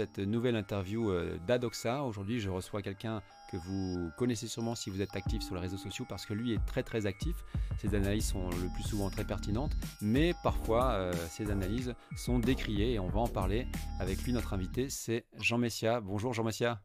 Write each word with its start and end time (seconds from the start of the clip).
cette 0.00 0.18
nouvelle 0.18 0.56
interview 0.56 1.10
euh, 1.10 1.36
d'Adoxa. 1.46 2.04
Aujourd'hui, 2.04 2.40
je 2.40 2.48
reçois 2.48 2.80
quelqu'un 2.80 3.20
que 3.50 3.58
vous 3.58 4.10
connaissez 4.16 4.46
sûrement 4.46 4.74
si 4.74 4.88
vous 4.88 5.02
êtes 5.02 5.14
actif 5.14 5.42
sur 5.42 5.54
les 5.56 5.60
réseaux 5.60 5.76
sociaux 5.76 6.06
parce 6.08 6.24
que 6.24 6.32
lui 6.32 6.54
est 6.54 6.64
très 6.64 6.82
très 6.82 7.04
actif. 7.04 7.36
Ses 7.76 7.94
analyses 7.94 8.28
sont 8.28 8.48
le 8.48 8.72
plus 8.72 8.82
souvent 8.82 9.10
très 9.10 9.24
pertinentes, 9.24 9.72
mais 10.00 10.32
parfois 10.42 10.92
euh, 10.92 11.12
ses 11.28 11.50
analyses 11.50 11.94
sont 12.16 12.38
décriées 12.38 12.94
et 12.94 12.98
on 12.98 13.08
va 13.08 13.20
en 13.20 13.28
parler 13.28 13.66
avec 13.98 14.22
lui. 14.22 14.32
Notre 14.32 14.54
invité, 14.54 14.88
c'est 14.88 15.26
Jean 15.38 15.58
Messia. 15.58 16.00
Bonjour 16.00 16.32
Jean 16.32 16.44
Messia. 16.44 16.80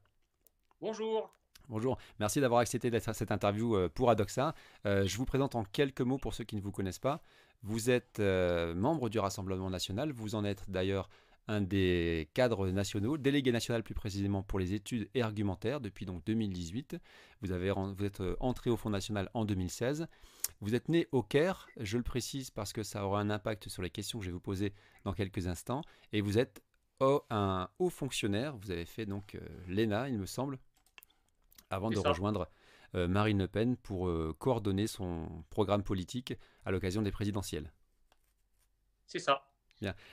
Bonjour. 0.82 1.34
Bonjour, 1.70 1.98
merci 2.20 2.42
d'avoir 2.42 2.60
accepté 2.60 2.92
cette 3.00 3.32
interview 3.32 3.78
euh, 3.78 3.88
pour 3.88 4.10
Adoxa. 4.10 4.54
je 4.84 5.18
vous 5.18 5.26
présente 5.26 5.56
en 5.56 5.64
quelques 5.64 6.02
mots 6.02 6.18
pour 6.18 6.34
ceux 6.34 6.44
qui 6.44 6.58
ne 6.58 6.62
vous 6.62 6.74
connaissent 6.74 7.00
pas. 7.00 7.22
Vous 7.64 7.90
êtes 7.90 8.20
membre 8.20 9.10
du 9.10 9.18
Rassemblement 9.18 9.70
national, 9.70 10.12
vous 10.12 10.36
en 10.36 10.44
êtes 10.44 10.70
d'ailleurs 10.70 11.10
un 11.48 11.62
des 11.62 12.30
cadres 12.34 12.70
nationaux, 12.70 13.18
délégué 13.18 13.52
national 13.52 13.84
plus 13.84 13.94
précisément 13.94 14.42
pour 14.42 14.60
les 14.60 14.74
études 14.74 15.10
et 15.14 15.22
argumentaires 15.22 15.80
depuis 15.80 16.06
donc 16.06 16.24
2018. 16.26 16.98
Vous, 17.42 17.52
avez, 17.52 17.72
vous 17.72 18.06
êtes 18.06 18.22
euh, 18.22 18.36
entré 18.40 18.70
au 18.70 18.78
Fonds 18.78 18.90
national 18.90 19.30
en 19.34 19.46
2016. 19.46 20.08
Vous 20.62 20.76
êtes 20.76 20.90
né 20.90 21.08
au 21.12 21.22
Caire, 21.22 21.68
je 21.78 21.98
le 21.98 22.04
précise 22.04 22.50
parce 22.50 22.74
que 22.74 22.84
ça 22.84 23.06
aura 23.06 23.20
un 23.20 23.30
impact 23.30 23.70
sur 23.70 23.84
les 23.84 23.90
questions 23.90 24.20
que 24.20 24.26
je 24.26 24.30
vais 24.30 24.34
vous 24.34 24.40
poser 24.40 24.74
dans 25.04 25.14
quelques 25.14 25.48
instants. 25.48 25.82
Et 26.14 26.22
vous 26.22 26.38
êtes 26.38 26.64
un 27.30 27.70
haut 27.78 27.90
fonctionnaire, 27.90 28.56
vous 28.58 28.72
avez 28.72 28.86
fait 28.86 29.06
donc 29.06 29.36
euh, 29.36 29.40
l'ENA, 29.68 30.10
il 30.10 30.18
me 30.18 30.26
semble, 30.26 30.58
avant 31.70 31.90
de 31.90 32.00
rejoindre 32.00 32.50
euh, 32.96 33.08
Marine 33.08 33.40
Le 33.40 33.48
Pen 33.48 33.76
pour 33.76 34.10
coordonner 34.40 34.88
son 34.88 35.44
programme 35.50 35.84
politique 35.84 36.34
à 36.64 36.72
l'occasion 36.72 37.02
des 37.02 37.12
présidentielles. 37.12 37.72
C'est 39.06 39.20
ça. 39.20 39.46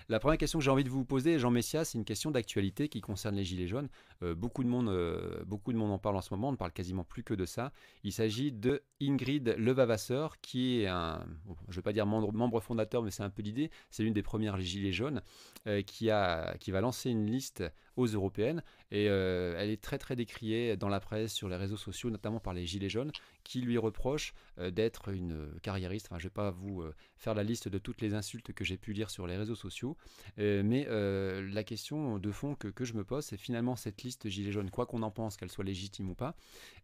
La 0.08 0.18
première 0.20 0.38
question 0.38 0.58
que 0.58 0.64
j'ai 0.64 0.70
envie 0.70 0.84
de 0.84 0.88
vous 0.88 1.04
poser, 1.04 1.38
Jean 1.38 1.50
Messia, 1.50 1.84
c'est 1.84 1.96
une 1.96 2.04
question 2.04 2.30
d'actualité 2.30 2.88
qui 2.88 3.00
concerne 3.00 3.36
les 3.36 3.44
Gilets 3.44 3.68
jaunes. 3.68 3.88
Euh, 4.22 4.34
beaucoup, 4.34 4.64
de 4.64 4.68
monde, 4.68 4.88
euh, 4.88 5.44
beaucoup 5.44 5.72
de 5.72 5.78
monde 5.78 5.92
en 5.92 5.98
parle 5.98 6.16
en 6.16 6.20
ce 6.20 6.34
moment, 6.34 6.48
on 6.48 6.52
ne 6.52 6.56
parle 6.56 6.72
quasiment 6.72 7.04
plus 7.04 7.22
que 7.22 7.34
de 7.34 7.44
ça. 7.44 7.72
Il 8.02 8.12
s'agit 8.12 8.52
de 8.52 8.82
Ingrid 9.00 9.54
Levavasseur, 9.58 10.40
qui 10.40 10.80
est 10.80 10.86
un, 10.86 11.24
je 11.68 11.78
ne 11.78 11.82
pas 11.82 11.92
dire 11.92 12.06
membre, 12.06 12.60
fondateur, 12.60 13.02
mais 13.02 13.10
c'est 13.10 13.22
un 13.22 13.30
peu 13.30 13.42
l'idée, 13.42 13.70
c'est 13.90 14.02
l'une 14.02 14.14
des 14.14 14.22
premières 14.22 14.60
Gilets 14.60 14.92
jaunes, 14.92 15.22
euh, 15.66 15.82
qui 15.82 16.08
va 16.08 16.80
lancer 16.80 17.10
une 17.10 17.26
liste 17.26 17.62
aux 17.96 18.06
européennes. 18.06 18.62
Et 18.90 19.04
elle 19.04 19.70
est 19.70 19.82
très 19.82 19.98
très 19.98 20.16
décriée 20.16 20.76
dans 20.76 20.88
la 20.88 21.00
presse, 21.00 21.32
sur 21.32 21.48
les 21.48 21.56
réseaux 21.56 21.76
sociaux, 21.76 22.10
notamment 22.10 22.40
par 22.40 22.54
les 22.54 22.66
Gilets 22.66 22.88
jaunes, 22.88 23.12
qui 23.44 23.60
lui 23.60 23.78
reprochent 23.78 24.34
d'être 24.58 25.08
une 25.08 25.48
carriériste. 25.62 26.06
Enfin, 26.10 26.18
je 26.18 26.26
ne 26.26 26.28
vais 26.28 26.34
pas 26.34 26.50
vous 26.50 26.84
faire 27.16 27.34
la 27.34 27.42
liste 27.42 27.68
de 27.68 27.78
toutes 27.78 28.00
les 28.00 28.14
insultes 28.14 28.52
que 28.52 28.64
j'ai 28.64 28.76
pu 28.76 28.92
lire 28.92 29.10
sur 29.10 29.26
les 29.26 29.36
réseaux 29.36 29.54
sociaux, 29.54 29.96
mais 30.36 30.86
la 30.88 31.64
question 31.64 32.18
de 32.18 32.30
fond 32.30 32.54
que, 32.54 32.68
que 32.68 32.84
je 32.84 32.94
me 32.94 33.04
pose, 33.04 33.24
c'est 33.24 33.38
finalement 33.38 33.76
cette 33.76 34.02
liste 34.02 34.28
Gilets 34.28 34.52
jaunes, 34.52 34.70
quoi 34.70 34.86
qu'on 34.86 35.02
en 35.02 35.10
pense, 35.10 35.36
qu'elle 35.36 35.50
soit 35.50 35.64
légitime 35.64 36.10
ou 36.10 36.14
pas, 36.14 36.36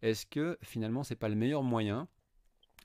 est-ce 0.03 0.25
que 0.27 0.59
finalement 0.63 1.03
c'est 1.03 1.17
pas 1.17 1.29
le 1.29 1.37
meilleur 1.37 1.63
moyen 1.63 2.09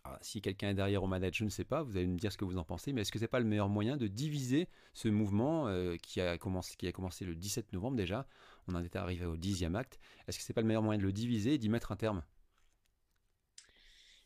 ah, 0.05 0.19
si 0.21 0.41
quelqu'un 0.41 0.71
est 0.71 0.73
derrière 0.73 1.01
au 1.01 1.07
manette, 1.07 1.33
je 1.33 1.45
ne 1.45 1.49
sais 1.49 1.63
pas, 1.63 1.81
vous 1.81 1.95
allez 1.95 2.07
me 2.07 2.17
dire 2.17 2.31
ce 2.31 2.37
que 2.37 2.43
vous 2.43 2.57
en 2.57 2.65
pensez, 2.65 2.91
mais 2.91 3.01
est-ce 3.01 3.11
que 3.11 3.19
c'est 3.19 3.27
pas 3.27 3.39
le 3.39 3.45
meilleur 3.45 3.69
moyen 3.69 3.95
de 3.95 4.07
diviser 4.07 4.67
ce 4.93 5.07
mouvement 5.07 5.69
euh, 5.69 5.95
qui, 5.95 6.19
a 6.19 6.37
commencé, 6.37 6.75
qui 6.75 6.87
a 6.87 6.91
commencé 6.91 7.23
le 7.23 7.35
17 7.35 7.71
novembre 7.71 7.95
déjà 7.95 8.27
On 8.67 8.75
en 8.75 8.83
était 8.83 8.99
arrivé 8.99 9.25
au 9.25 9.37
dixième 9.37 9.75
acte. 9.75 9.99
Est-ce 10.27 10.37
que 10.37 10.43
c'est 10.43 10.53
pas 10.53 10.59
le 10.59 10.67
meilleur 10.67 10.83
moyen 10.83 10.99
de 10.99 11.05
le 11.05 11.13
diviser 11.13 11.53
et 11.53 11.57
d'y 11.57 11.69
mettre 11.69 11.93
un 11.93 11.95
terme? 11.95 12.21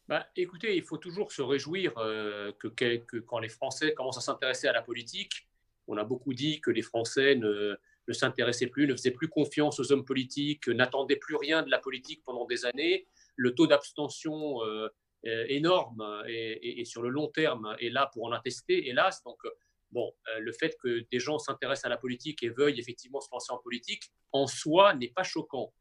Bah, 0.08 0.26
écoutez, 0.36 0.76
il 0.78 0.84
faut 0.84 0.98
toujours 0.98 1.32
se 1.32 1.44
réjouir 1.44 1.94
euh, 1.98 2.52
que, 2.54 3.20
quand 3.20 3.40
les 3.40 3.50
Français 3.50 3.94
commencent 3.94 4.18
à 4.18 4.22
s'intéresser 4.22 4.68
à 4.68 4.74
la 4.74 4.82
politique, 4.82 5.48
on 5.88 5.98
a 5.98 6.04
beaucoup 6.04 6.34
dit 6.34 6.60
que 6.60 6.72
les 6.72 6.82
Français 6.82 7.36
ne, 7.36 7.78
s'intéressait 8.10 8.68
plus, 8.68 8.88
ne 8.88 8.94
faisait 8.94 9.12
plus 9.12 9.28
confiance 9.28 9.80
aux 9.80 9.92
hommes 9.92 10.06
politiques, 10.06 10.70
n'attendait 10.70 11.18
plus 11.18 11.36
rien 11.36 11.62
de 11.62 11.70
la 11.70 11.78
politique 11.78 12.24
pendant 12.24 12.46
des 12.46 12.66
années. 12.66 13.06
Le 13.36 13.54
taux 13.54 13.68
d'abstention 13.68 14.64
euh, 14.64 14.90
énorme 15.24 16.24
et, 16.28 16.86
sur 16.86 17.02
le 17.02 17.10
long 17.10 17.28
terme 17.28 17.76
est 17.80 17.90
là 17.90 18.10
pour 18.14 18.26
en 18.26 18.32
attester, 18.32 18.88
hélas. 18.88 19.24
Donc, 19.24 19.38
bon, 19.92 20.14
euh, 20.30 20.40
le 20.40 20.52
fait 20.52 20.76
que 20.82 21.06
des 21.12 21.20
gens 21.20 21.40
s'intéressent 21.40 21.86
à 21.86 21.90
la 21.90 21.98
politique 21.98 22.44
et 22.44 22.50
veuillent 22.50 22.80
effectivement 22.80 23.22
se 23.22 23.30
lancer 23.32 23.52
en 23.52 23.58
politique, 23.58 24.04
en 24.32 24.48
soi, 24.48 24.94
n'est 24.94 25.10
pas 25.10 25.24
choquant. 25.24 25.74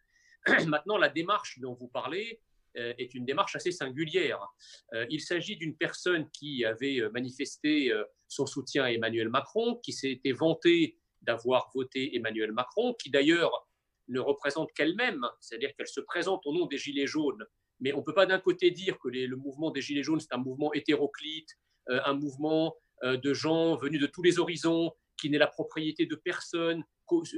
Maintenant, 0.67 0.99
la 0.99 1.09
démarche 1.09 1.59
dont 1.59 1.75
vous 1.75 1.89
parlez 1.89 2.41
euh, 2.77 2.95
est 2.99 3.15
une 3.15 3.25
démarche 3.25 3.57
assez 3.57 3.73
singulière. 3.73 4.41
il 5.09 5.21
s'agit 5.21 5.57
d'une 5.57 5.77
personne 5.77 6.31
qui 6.31 6.65
avait 6.65 7.01
manifesté 7.11 7.93
son 8.29 8.47
soutien 8.47 8.85
à 8.85 8.91
Emmanuel 8.91 9.29
Macron, 9.29 9.77
qui 9.77 9.93
s'était 9.93 10.33
vanté 10.33 10.99
d'avoir 11.23 11.71
voté 11.75 12.15
Emmanuel 12.17 12.53
Macron, 12.53 12.95
qui 12.95 13.11
d'ailleurs 13.11 13.67
ne 14.09 14.21
représente 14.21 14.73
qu'elle-même, 14.73 15.27
c'est-à-dire 15.41 15.75
qu'elle 15.75 15.89
se 15.89 16.01
présente 16.01 16.47
au 16.47 16.53
nom 16.53 16.67
des 16.67 16.79
Gilets 16.79 17.07
jaunes. 17.07 17.45
Mais 17.81 17.93
on 17.93 17.99
ne 17.99 18.03
peut 18.03 18.15
pas 18.15 18.27
d'un 18.27 18.39
côté 18.39 18.71
dire 18.71 18.99
que 18.99 19.09
le 19.09 19.37
mouvement 19.37 19.71
des 19.71 19.81
Gilets 19.81 20.03
jaunes, 20.03 20.21
c'est 20.21 20.33
un 20.33 20.39
mouvement 20.39 20.73
hétéroclite, 20.73 21.51
euh, 21.91 22.01
un 22.05 22.15
mouvement 22.15 22.77
euh, 23.05 23.17
de 23.17 23.35
gens 23.35 23.77
venus 23.77 24.01
de 24.01 24.07
tous 24.07 24.23
les 24.23 24.39
horizons, 24.39 24.93
qui 25.19 25.31
n'est 25.31 25.39
la 25.39 25.47
propriété 25.47 26.07
de 26.07 26.15
personne, 26.15 26.85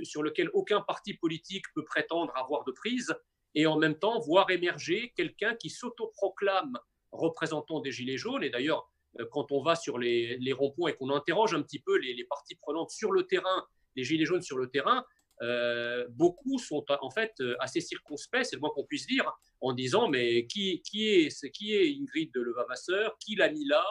sur 0.03 0.22
lequel 0.22 0.48
aucun 0.53 0.81
parti 0.81 1.15
politique 1.15 1.65
peut 1.75 1.84
prétendre 1.84 2.32
avoir 2.37 2.65
de 2.65 2.72
prise, 2.72 3.15
et 3.54 3.66
en 3.66 3.77
même 3.77 3.98
temps 3.98 4.19
voir 4.21 4.50
émerger 4.50 5.12
quelqu'un 5.16 5.54
qui 5.54 5.71
s'autoproclame 5.71 6.78
représentant 7.12 7.81
des 7.81 7.93
Gilets 7.93 8.16
jaunes. 8.16 8.43
Et 8.43 8.50
d'ailleurs, 8.50 8.91
euh, 9.19 9.27
quand 9.31 9.53
on 9.53 9.62
va 9.62 9.75
sur 9.75 9.98
les, 9.98 10.53
ronds-points 10.53 10.91
et 10.91 10.94
qu'on 10.94 11.10
interroge 11.10 11.54
un 11.54 11.62
petit 11.62 11.81
peu 11.81 11.98
les, 11.98 12.15
les 12.15 12.25
parties 12.25 12.56
prenantes 12.56 12.91
sur 12.91 13.12
le 13.12 13.27
terrain 13.27 13.66
les 13.98 14.04
Gilets 14.04 14.25
jaunes 14.25 14.43
sur 14.43 14.59
le 14.59 14.71
terrain, 14.71 15.04
beaucoup 16.10 16.59
sont 16.59 16.84
en 17.00 17.10
fait 17.10 17.32
euh, 17.41 17.56
assez 17.60 17.81
circonspects, 17.81 18.44
c'est 18.44 18.56
le 18.56 18.60
moins 18.60 18.71
qu'on 18.75 18.84
puisse 18.84 19.06
dire, 19.06 19.31
en 19.60 19.72
disant 19.72 20.09
mais 20.09 20.47
qui, 20.47 20.82
qui, 20.82 21.09
est, 21.09 21.50
qui 21.50 21.75
est 21.75 21.94
Ingrid 22.00 22.32
de 22.34 22.41
Levavasseur 22.41 23.16
Qui 23.19 23.37
l'a 23.37 23.50
mis 23.50 23.66
là? 23.66 23.84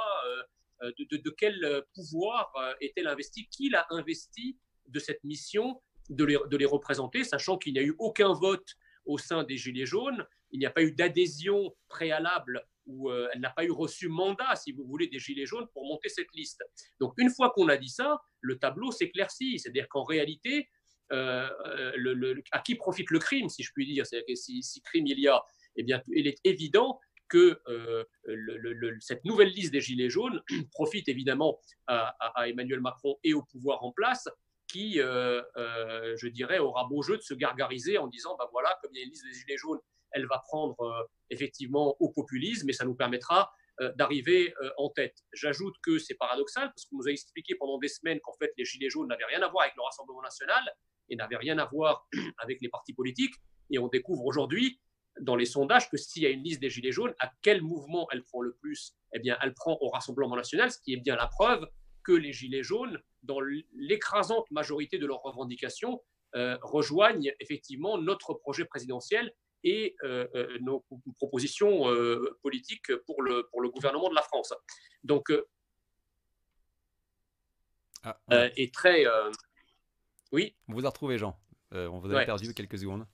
Euh, 0.84 0.92
de, 1.00 1.30
quel 1.32 1.84
pouvoir 1.96 2.54
est-elle 2.82 3.08
investie? 3.08 3.48
Qui 3.50 3.70
l'a 3.70 3.88
investi 3.90 4.60
de 4.88 5.00
cette 5.00 5.24
mission 5.24 5.82
de 6.10 6.24
les, 6.24 6.38
de 6.50 6.56
les 6.56 6.66
représenter, 6.66 7.24
sachant 7.24 7.58
qu'il 7.58 7.74
n'y 7.74 7.80
a 7.80 7.84
eu 7.84 7.96
aucun 7.98 8.34
vote 8.34 8.68
au 9.06 9.18
sein 9.18 9.44
des 9.44 9.58
Gilets 9.58 9.88
jaunes, 9.88 10.24
il 10.52 10.60
n'y 10.60 10.68
a 10.68 10.70
pas 10.70 10.84
eu 10.84 10.92
d'adhésion 10.92 11.76
préalable 11.88 12.64
ou 12.86 13.12
elle 13.12 13.40
n'a 13.40 13.50
pas 13.50 13.66
eu 13.66 13.72
reçu 13.72 14.08
mandat, 14.08 14.56
si 14.56 14.72
vous 14.72 14.86
voulez, 14.86 15.08
des 15.08 15.20
Gilets 15.20 15.46
jaunes 15.46 15.68
pour 15.74 15.86
monter 15.86 16.10
cette 16.10 16.32
liste. 16.34 16.64
Donc 17.00 17.14
une 17.18 17.32
fois 17.32 17.50
qu'on 17.50 17.68
a 17.70 17.78
dit 17.78 17.90
ça, 17.90 18.22
le 18.42 18.58
tableau 18.58 18.92
s'éclaircit. 18.92 19.60
C'est-à-dire 19.60 19.88
qu'en 19.90 20.04
réalité, 20.04 20.70
euh, 21.12 21.50
le, 21.96 22.42
à 22.52 22.60
qui 22.60 22.76
profite 22.76 23.10
le 23.12 23.20
crime, 23.20 23.50
si 23.50 23.64
je 23.64 23.72
puis 23.74 23.86
dire? 23.86 24.06
C'est-à-dire 24.06 24.28
que 24.28 24.36
si, 24.36 24.82
crime 24.84 25.08
il 25.08 25.20
y 25.20 25.28
a, 25.28 25.42
eh 25.76 25.84
bien, 25.84 26.02
il 26.10 26.28
est 26.28 26.40
évident 26.44 27.00
que 27.30 27.60
euh, 27.68 28.04
cette 29.00 29.26
nouvelle 29.26 29.50
liste 29.50 29.74
des 29.74 29.82
Gilets 29.82 30.10
jaunes 30.10 30.42
profite 30.72 31.10
évidemment 31.10 31.60
à, 31.88 32.16
Emmanuel 32.48 32.80
Macron 32.80 33.18
et 33.24 33.34
au 33.34 33.44
pouvoir 33.44 33.84
en 33.84 33.92
place, 33.92 34.28
qui, 34.68 35.00
euh, 35.00 35.42
je 36.18 36.28
dirais, 36.28 36.60
aura 36.60 36.86
beau 36.90 37.02
jeu 37.02 37.18
de 37.18 37.22
se 37.22 37.34
gargariser 37.34 37.98
en 37.98 38.08
disant, 38.08 38.36
ben 38.38 38.46
voilà, 38.52 38.78
comme 38.82 38.92
il 38.94 39.00
y 39.00 39.02
a 39.02 39.04
une 39.04 39.12
liste 39.12 39.26
des 39.26 39.34
Gilets 39.34 39.58
jaunes, 39.58 39.80
elle 40.12 40.26
va 40.26 40.40
prendre 40.40 41.08
effectivement 41.30 41.96
au 42.00 42.10
populisme 42.10 42.70
et 42.70 42.74
ça 42.74 42.86
nous 42.86 42.96
permettra 42.96 43.52
euh, 43.80 43.92
d'arriver 43.96 44.56
euh, 44.64 44.72
en 44.78 44.90
tête. 44.90 45.16
J'ajoute 45.34 45.76
que 45.84 46.00
c'est 46.00 46.16
paradoxal 46.16 46.70
parce 46.70 46.86
qu'on 46.86 46.98
nous 46.98 47.08
a 47.08 47.12
expliqué 47.12 47.54
pendant 47.54 47.78
des 47.78 47.90
semaines 47.90 48.20
qu'en 48.22 48.34
fait 48.34 48.52
les 48.58 48.66
Gilets 48.66 48.90
jaunes 48.90 49.08
n'avaient 49.08 49.26
rien 49.26 49.44
à 49.44 49.50
voir 49.50 49.66
avec 49.66 49.76
le 49.76 49.84
Rassemblement 49.84 50.24
national 50.24 50.64
et 51.10 51.16
n'avaient 51.16 51.38
rien 51.38 51.58
à 51.58 51.66
voir 51.66 52.08
avec 52.40 52.62
les 52.62 52.70
partis 52.70 52.94
politiques. 52.94 53.36
Et 53.70 53.80
on 53.80 53.88
découvre 53.88 54.26
aujourd'hui 54.26 54.80
dans 55.22 55.36
les 55.36 55.46
sondages 55.46 55.90
que 55.90 55.98
s'il 55.98 56.24
y 56.24 56.26
a 56.26 56.30
une 56.30 56.44
liste 56.44 56.62
des 56.62 56.70
Gilets 56.70 56.92
jaunes, 56.92 57.14
à 57.20 57.32
quel 57.42 57.62
mouvement 57.62 58.08
elle 58.12 58.24
prend 58.24 58.42
le 58.42 58.54
plus? 58.54 58.96
Eh 59.14 59.20
bien, 59.20 59.38
elle 59.42 59.54
prend 59.54 59.78
au 59.82 59.90
Rassemblement 59.90 60.36
national, 60.36 60.72
ce 60.72 60.80
qui 60.80 60.94
est 60.94 60.98
bien 60.98 61.16
la 61.16 61.28
preuve 61.28 61.68
que 62.04 62.12
les 62.12 62.34
Gilets 62.34 62.64
jaunes, 62.64 63.02
dans 63.24 63.40
l'écrasante 63.74 64.50
majorité 64.52 64.98
de 64.98 65.06
leurs 65.06 65.22
revendications, 65.22 66.02
euh, 66.36 66.58
rejoignent 66.62 67.34
effectivement 67.40 67.98
notre 67.98 68.34
projet 68.34 68.66
présidentiel 68.66 69.34
et 69.64 69.96
euh, 70.04 70.28
euh, 70.36 70.58
nos 70.62 70.86
propositions 71.18 71.84
politiques 72.42 72.96
pour 73.06 73.22
le, 73.22 73.48
pour 73.52 73.62
le 73.62 73.70
gouvernement 73.70 74.10
de 74.10 74.16
la 74.16 74.22
France. 74.22 74.54
Donc, 75.04 75.32
ah, 78.04 78.18
est 78.30 78.74
très. 78.74 79.06
Oui. 80.32 80.56
On 80.68 80.74
vous 80.74 80.86
a 80.86 80.90
retrouvé, 80.90 81.18
Jean. 81.18 81.40
on 81.72 82.00
vous 82.00 82.14
a 82.14 82.26
perdu 82.26 82.54
quelques 82.54 82.78
secondes. 82.78 83.06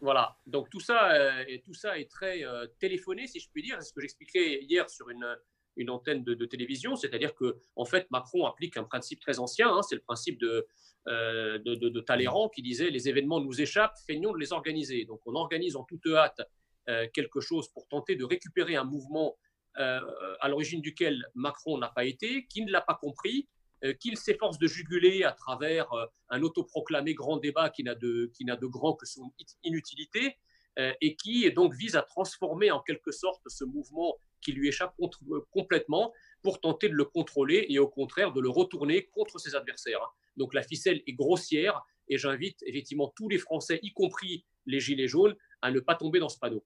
Voilà. 0.00 0.36
Donc 0.46 0.68
tout 0.70 0.80
ça, 0.80 1.42
et 1.48 1.62
tout 1.62 1.74
ça 1.74 1.98
est 1.98 2.10
très 2.10 2.42
téléphoné, 2.78 3.26
si 3.26 3.40
je 3.40 3.48
puis 3.50 3.62
dire. 3.62 3.76
C'est 3.80 3.88
ce 3.88 3.92
que 3.92 4.00
j'expliquais 4.00 4.62
hier 4.62 4.88
sur 4.90 5.08
une, 5.08 5.36
une 5.76 5.90
antenne 5.90 6.24
de, 6.24 6.46
télévision, 6.46 6.96
c'est-à-dire 6.96 7.34
que 7.34 7.58
en 7.76 7.84
fait 7.84 8.10
Macron 8.10 8.46
applique 8.46 8.76
un 8.76 8.84
principe 8.84 9.20
très 9.20 9.38
ancien, 9.38 9.68
hein, 9.68 9.82
c'est 9.82 9.94
le 9.94 10.00
principe 10.00 10.40
de, 10.40 10.66
euh, 11.08 11.58
de, 11.58 12.00
Talleyrand 12.00 12.48
qui 12.48 12.62
disait 12.62 12.90
les 12.90 13.08
événements 13.08 13.40
nous 13.40 13.60
échappent, 13.60 13.96
feignons 14.06 14.32
de 14.32 14.38
les 14.38 14.52
organiser. 14.52 15.04
Donc 15.04 15.20
on 15.26 15.34
organise 15.34 15.76
en 15.76 15.84
toute 15.84 16.06
hâte 16.06 16.40
euh, 16.88 17.06
quelque 17.12 17.40
chose 17.40 17.68
pour 17.68 17.86
tenter 17.88 18.16
de 18.16 18.24
récupérer 18.24 18.76
un 18.76 18.84
mouvement 18.84 19.36
euh, 19.78 20.00
à 20.40 20.48
l'origine 20.48 20.80
duquel 20.80 21.26
Macron 21.34 21.78
n'a 21.78 21.88
pas 21.88 22.04
été, 22.04 22.46
qui 22.46 22.64
ne 22.64 22.72
l'a 22.72 22.80
pas 22.80 22.94
compris, 22.94 23.48
qu'il 24.00 24.16
s'efforce 24.16 24.58
de 24.58 24.66
juguler 24.66 25.24
à 25.24 25.32
travers 25.32 25.88
un 26.28 26.42
autoproclamé 26.42 27.14
grand 27.14 27.36
débat 27.36 27.70
qui 27.70 27.82
n'a 27.84 27.94
de, 27.94 28.30
qui 28.34 28.44
n'a 28.44 28.56
de 28.56 28.66
grand 28.66 28.94
que 28.94 29.06
son 29.06 29.32
inutilité, 29.64 30.36
et 31.00 31.16
qui 31.16 31.50
donc 31.52 31.74
vise 31.74 31.96
à 31.96 32.02
transformer 32.02 32.70
en 32.70 32.80
quelque 32.80 33.10
sorte 33.10 33.42
ce 33.46 33.64
mouvement 33.64 34.16
qui 34.42 34.52
lui 34.52 34.68
échappe 34.68 34.94
complètement 35.50 36.12
pour 36.42 36.60
tenter 36.60 36.88
de 36.88 36.94
le 36.94 37.04
contrôler 37.04 37.66
et 37.68 37.78
au 37.78 37.88
contraire 37.88 38.32
de 38.32 38.40
le 38.40 38.50
retourner 38.50 39.06
contre 39.06 39.38
ses 39.38 39.54
adversaires. 39.54 40.14
Donc 40.36 40.54
la 40.54 40.62
ficelle 40.62 41.02
est 41.06 41.14
grossière 41.14 41.82
et 42.08 42.18
j'invite 42.18 42.62
effectivement 42.66 43.12
tous 43.16 43.28
les 43.28 43.38
Français, 43.38 43.80
y 43.82 43.92
compris 43.92 44.44
les 44.66 44.80
Gilets 44.80 45.08
jaunes, 45.08 45.34
à 45.62 45.70
ne 45.70 45.80
pas 45.80 45.94
tomber 45.94 46.18
dans 46.18 46.28
ce 46.28 46.38
panneau. 46.38 46.64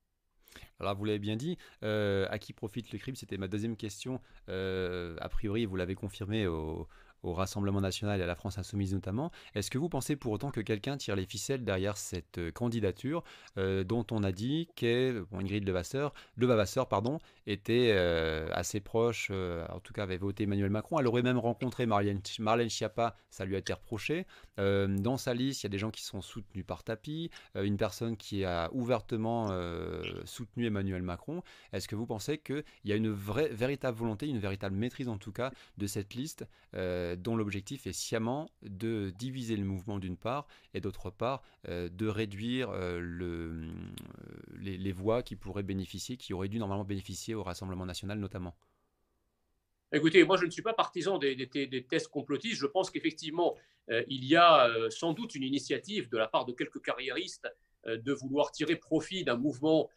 Alors 0.81 0.97
vous 0.97 1.05
l'avez 1.05 1.19
bien 1.19 1.37
dit, 1.37 1.59
euh, 1.83 2.27
à 2.31 2.39
qui 2.39 2.53
profite 2.53 2.93
le 2.93 2.99
crime? 2.99 3.15
C'était 3.15 3.37
ma 3.37 3.49
deuxième 3.49 3.77
question. 3.77 4.21
Euh, 4.49 5.17
a 5.21 5.29
priori, 5.29 5.67
vous 5.67 5.77
l'avez 5.77 5.95
confirmé 5.95 6.47
au, 6.47 6.89
au 7.23 7.33
Rassemblement 7.33 7.81
national 7.81 8.21
et 8.21 8.23
à 8.23 8.27
la 8.27 8.35
France 8.35 8.59
insoumise 8.59 8.95
notamment. 8.95 9.31
Est-ce 9.55 9.71
que 9.71 9.79
vous 9.79 9.89
pensez 9.89 10.17
pour 10.17 10.33
autant 10.33 10.51
que 10.51 10.61
quelqu'un 10.61 10.97
tire 10.97 11.17
les 11.17 11.27
ficelles 11.27 11.65
derrière 11.65 11.97
cette 11.97 12.39
euh, 12.39 12.51
candidature 12.51 13.25
euh, 13.59 13.85
dont 13.85 14.07
on 14.11 14.23
a 14.23 14.33
dit 14.33 14.69
qu'Ingrid 14.77 15.65
bon, 15.65 16.11
Levasseur, 16.37 16.89
pardon, 16.89 17.19
était 17.47 17.93
euh, 17.93 18.49
assez 18.53 18.81
proche, 18.81 19.31
en 19.31 19.81
tout 19.81 19.93
cas 19.93 20.05
avait 20.05 20.17
voté 20.17 20.45
Emmanuel 20.45 20.71
Macron. 20.71 20.99
Elle 20.99 21.07
aurait 21.07 21.23
même 21.23 21.39
rencontré 21.39 21.87
Marlène, 21.87 22.21
Marlène 22.39 22.71
Schiappa, 22.71 23.17
ça 23.31 23.45
lui 23.45 23.55
a 23.55 23.59
été 23.59 23.73
reproché. 23.73 24.27
dans 24.57 25.17
sa 25.17 25.35
liste, 25.35 25.63
il 25.63 25.67
y 25.67 25.69
a 25.69 25.71
des 25.71 25.79
gens 25.79 25.91
qui 25.91 26.03
sont 26.03 26.21
soutenus 26.21 26.65
par 26.67 26.83
tapis, 26.85 27.31
une 27.55 27.77
personne 27.77 28.17
qui 28.17 28.45
a 28.45 28.71
ouvertement 28.73 29.51
soutenu 30.25 30.67
Emmanuel 30.67 31.03
Macron. 31.03 31.43
Est-ce 31.73 31.89
que 31.89 31.97
vous 31.97 32.07
pensez 32.07 32.39
qu'il 32.39 32.65
y 32.85 32.93
a 32.93 32.97
une 32.97 33.11
vraie, 33.11 33.49
véritable 33.49 33.99
volonté, 33.99 34.29
une 34.29 34.39
véritable 34.39 34.77
maîtrise 34.77 35.09
en 35.09 35.19
tout 35.19 35.33
cas 35.33 35.53
de 35.79 35.87
cette 35.87 36.15
liste 36.15 36.47
euh, 37.11 37.17
dont 37.17 37.37
l'objectif 37.37 37.87
est 37.87 37.93
sciemment 37.93 38.51
de 38.63 39.11
diviser 39.11 39.57
le 39.57 39.65
mouvement 39.65 39.99
d'une 39.99 40.17
part 40.17 40.47
et 40.75 40.81
d'autre 40.81 41.11
part 41.11 41.43
euh, 41.69 41.89
de 41.89 42.07
réduire 42.07 42.71
euh, 42.71 42.99
le, 43.01 43.69
les, 44.59 44.93
voix 44.93 45.23
qui 45.23 45.37
pourraient 45.37 45.63
bénéficier, 45.63 46.17
qui 46.17 46.33
auraient 46.33 46.49
dû 46.49 46.59
normalement 46.59 46.85
bénéficier 46.85 47.35
au 47.35 47.43
Rassemblement 47.43 47.87
national 47.87 48.19
notamment. 48.19 48.57
Écoutez, 49.93 50.25
moi 50.25 50.37
je 50.37 50.45
ne 50.45 50.51
suis 50.51 50.63
pas 50.63 50.73
partisan 50.73 51.19
des, 51.19 51.35
des, 51.35 51.87
tests 51.89 52.09
complotistes. 52.09 52.59
Je 52.59 52.67
pense 52.67 52.91
qu'effectivement, 52.91 53.57
il 53.89 54.25
y 54.25 54.37
a 54.37 54.73
sans 54.89 55.15
doute 55.15 55.35
une 55.35 55.43
initiative 55.43 56.09
de 56.11 56.17
la 56.17 56.29
part 56.29 56.45
de 56.45 56.53
quelques 56.53 56.81
carriéristes 56.81 57.49
de 57.87 58.13
vouloir 58.13 58.53
tirer 58.53 58.77
profit 58.77 59.25
d'un 59.25 59.37
mouvement 59.37 59.91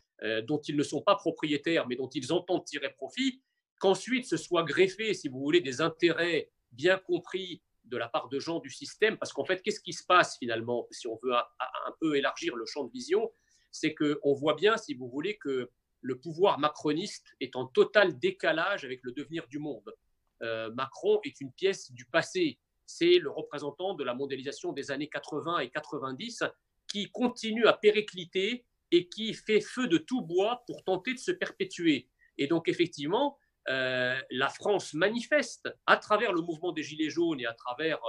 dont 0.48 0.60
ils 0.60 0.76
ne 0.76 0.82
sont 0.82 1.02
pas 1.02 1.16
propriétaires, 1.16 1.88
mais 1.88 1.96
dont 1.96 2.10
ils 2.10 2.34
entendent 2.34 2.66
tirer 2.66 2.92
profit. 2.92 3.40
Qu'ensuite 3.80 4.26
ce 4.26 4.38
soit 4.38 4.64
greffé, 4.64 5.14
si 5.14 5.28
vous 5.28 5.40
voulez, 5.40 5.62
des 5.62 5.80
intérêts 5.80 6.50
bien 6.74 6.98
compris 6.98 7.62
de 7.86 7.98
la 7.98 8.08
part 8.08 8.30
de 8.30 8.40
gens 8.40 8.60
du 8.60 8.70
système, 8.70 9.18
parce 9.18 9.34
qu'en 9.34 9.46
fait, 9.46 9.62
qu'est-ce 9.62 9.82
qui 9.82 9.94
se 9.94 10.06
passe 10.06 10.38
finalement, 10.38 10.88
si 10.92 11.08
on 11.08 11.20
veut 11.22 11.34
un, 11.34 11.92
peu 12.00 12.16
élargir 12.16 12.56
le 12.56 12.66
champ 12.66 12.84
de 12.84 12.92
vision, 12.92 13.32
c'est 13.72 13.94
qu'on 13.94 14.34
voit 14.34 14.56
bien, 14.56 14.78
si 14.78 14.94
vous 14.94 15.10
voulez, 15.10 15.38
que 15.38 15.70
le 16.02 16.20
pouvoir 16.20 16.60
macroniste 16.60 17.34
est 17.40 17.56
en 17.56 17.66
total 17.66 18.20
décalage 18.20 18.86
avec 18.86 19.02
le 19.04 19.12
devenir 19.12 19.48
du 19.48 19.60
monde. 19.60 19.94
Euh, 20.42 20.72
Macron 20.72 21.20
est 21.24 21.40
une 21.42 21.52
pièce 21.52 21.92
du 21.92 22.06
passé, 22.06 22.60
c'est 22.86 23.20
le 23.20 23.30
représentant 23.30 23.94
de 23.94 24.04
la 24.04 24.14
mondialisation 24.14 24.74
des 24.74 24.92
années 24.92 25.08
80 25.08 25.60
et 25.60 25.70
90 25.70 26.44
qui 26.88 27.10
continue 27.12 27.66
à 27.66 27.74
péricliter 27.74 28.66
et 28.92 29.08
qui 29.08 29.34
fait 29.34 29.62
feu 29.62 29.88
de 29.88 29.98
tout 29.98 30.22
bois 30.22 30.64
pour 30.68 30.84
tenter 30.84 31.14
de 31.14 31.20
se 31.20 31.32
perpétuer. 31.32 32.10
Et 32.38 32.48
donc, 32.48 32.68
effectivement, 32.68 33.38
euh, 33.70 34.20
la 34.30 34.50
France 34.50 34.94
manifeste 34.94 35.70
à 35.86 35.98
travers 35.98 36.34
le 36.34 36.42
mouvement 36.42 36.72
des 36.72 36.84
Gilets 36.84 37.10
jaunes 37.10 37.40
et 37.40 37.46
à 37.46 37.54
travers, 37.54 38.00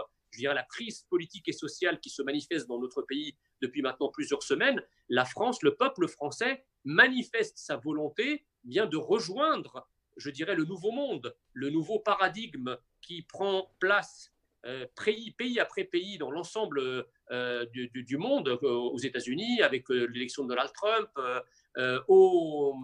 la 0.40 0.62
crise 0.64 1.06
politique 1.08 1.48
et 1.48 1.52
sociale 1.52 2.00
qui 2.00 2.10
se 2.10 2.20
manifeste 2.20 2.66
dans 2.66 2.80
notre 2.80 3.02
pays 3.02 3.36
depuis 3.62 3.82
maintenant 3.82 4.08
plusieurs 4.08 4.42
semaines, 4.42 4.82
la 5.08 5.24
France, 5.24 5.62
le 5.62 5.76
peuple 5.76 6.08
français 6.08 6.64
manifeste 6.84 7.56
sa 7.56 7.76
volonté 7.76 8.44
bien 8.64 8.86
de 8.86 8.96
rejoindre, 8.96 9.88
je 10.16 10.30
dirais, 10.30 10.56
le 10.56 10.64
nouveau 10.64 10.90
monde, 10.90 11.36
le 11.52 11.70
nouveau 11.70 12.00
paradigme 12.00 12.76
qui 13.00 13.22
prend 13.22 13.70
place 13.78 14.32
euh, 14.66 14.86
pays, 14.96 15.60
après 15.60 15.84
pays 15.84 16.18
dans 16.18 16.32
l'ensemble 16.32 17.06
euh, 17.30 17.66
du, 17.66 18.16
monde, 18.16 18.48
aux 18.48 18.98
États-Unis 18.98 19.62
avec 19.62 19.88
l'élection 19.88 20.42
de 20.42 20.48
Donald 20.48 20.72
Trump, 20.72 21.10
euh, 21.76 22.00
au, 22.08 22.76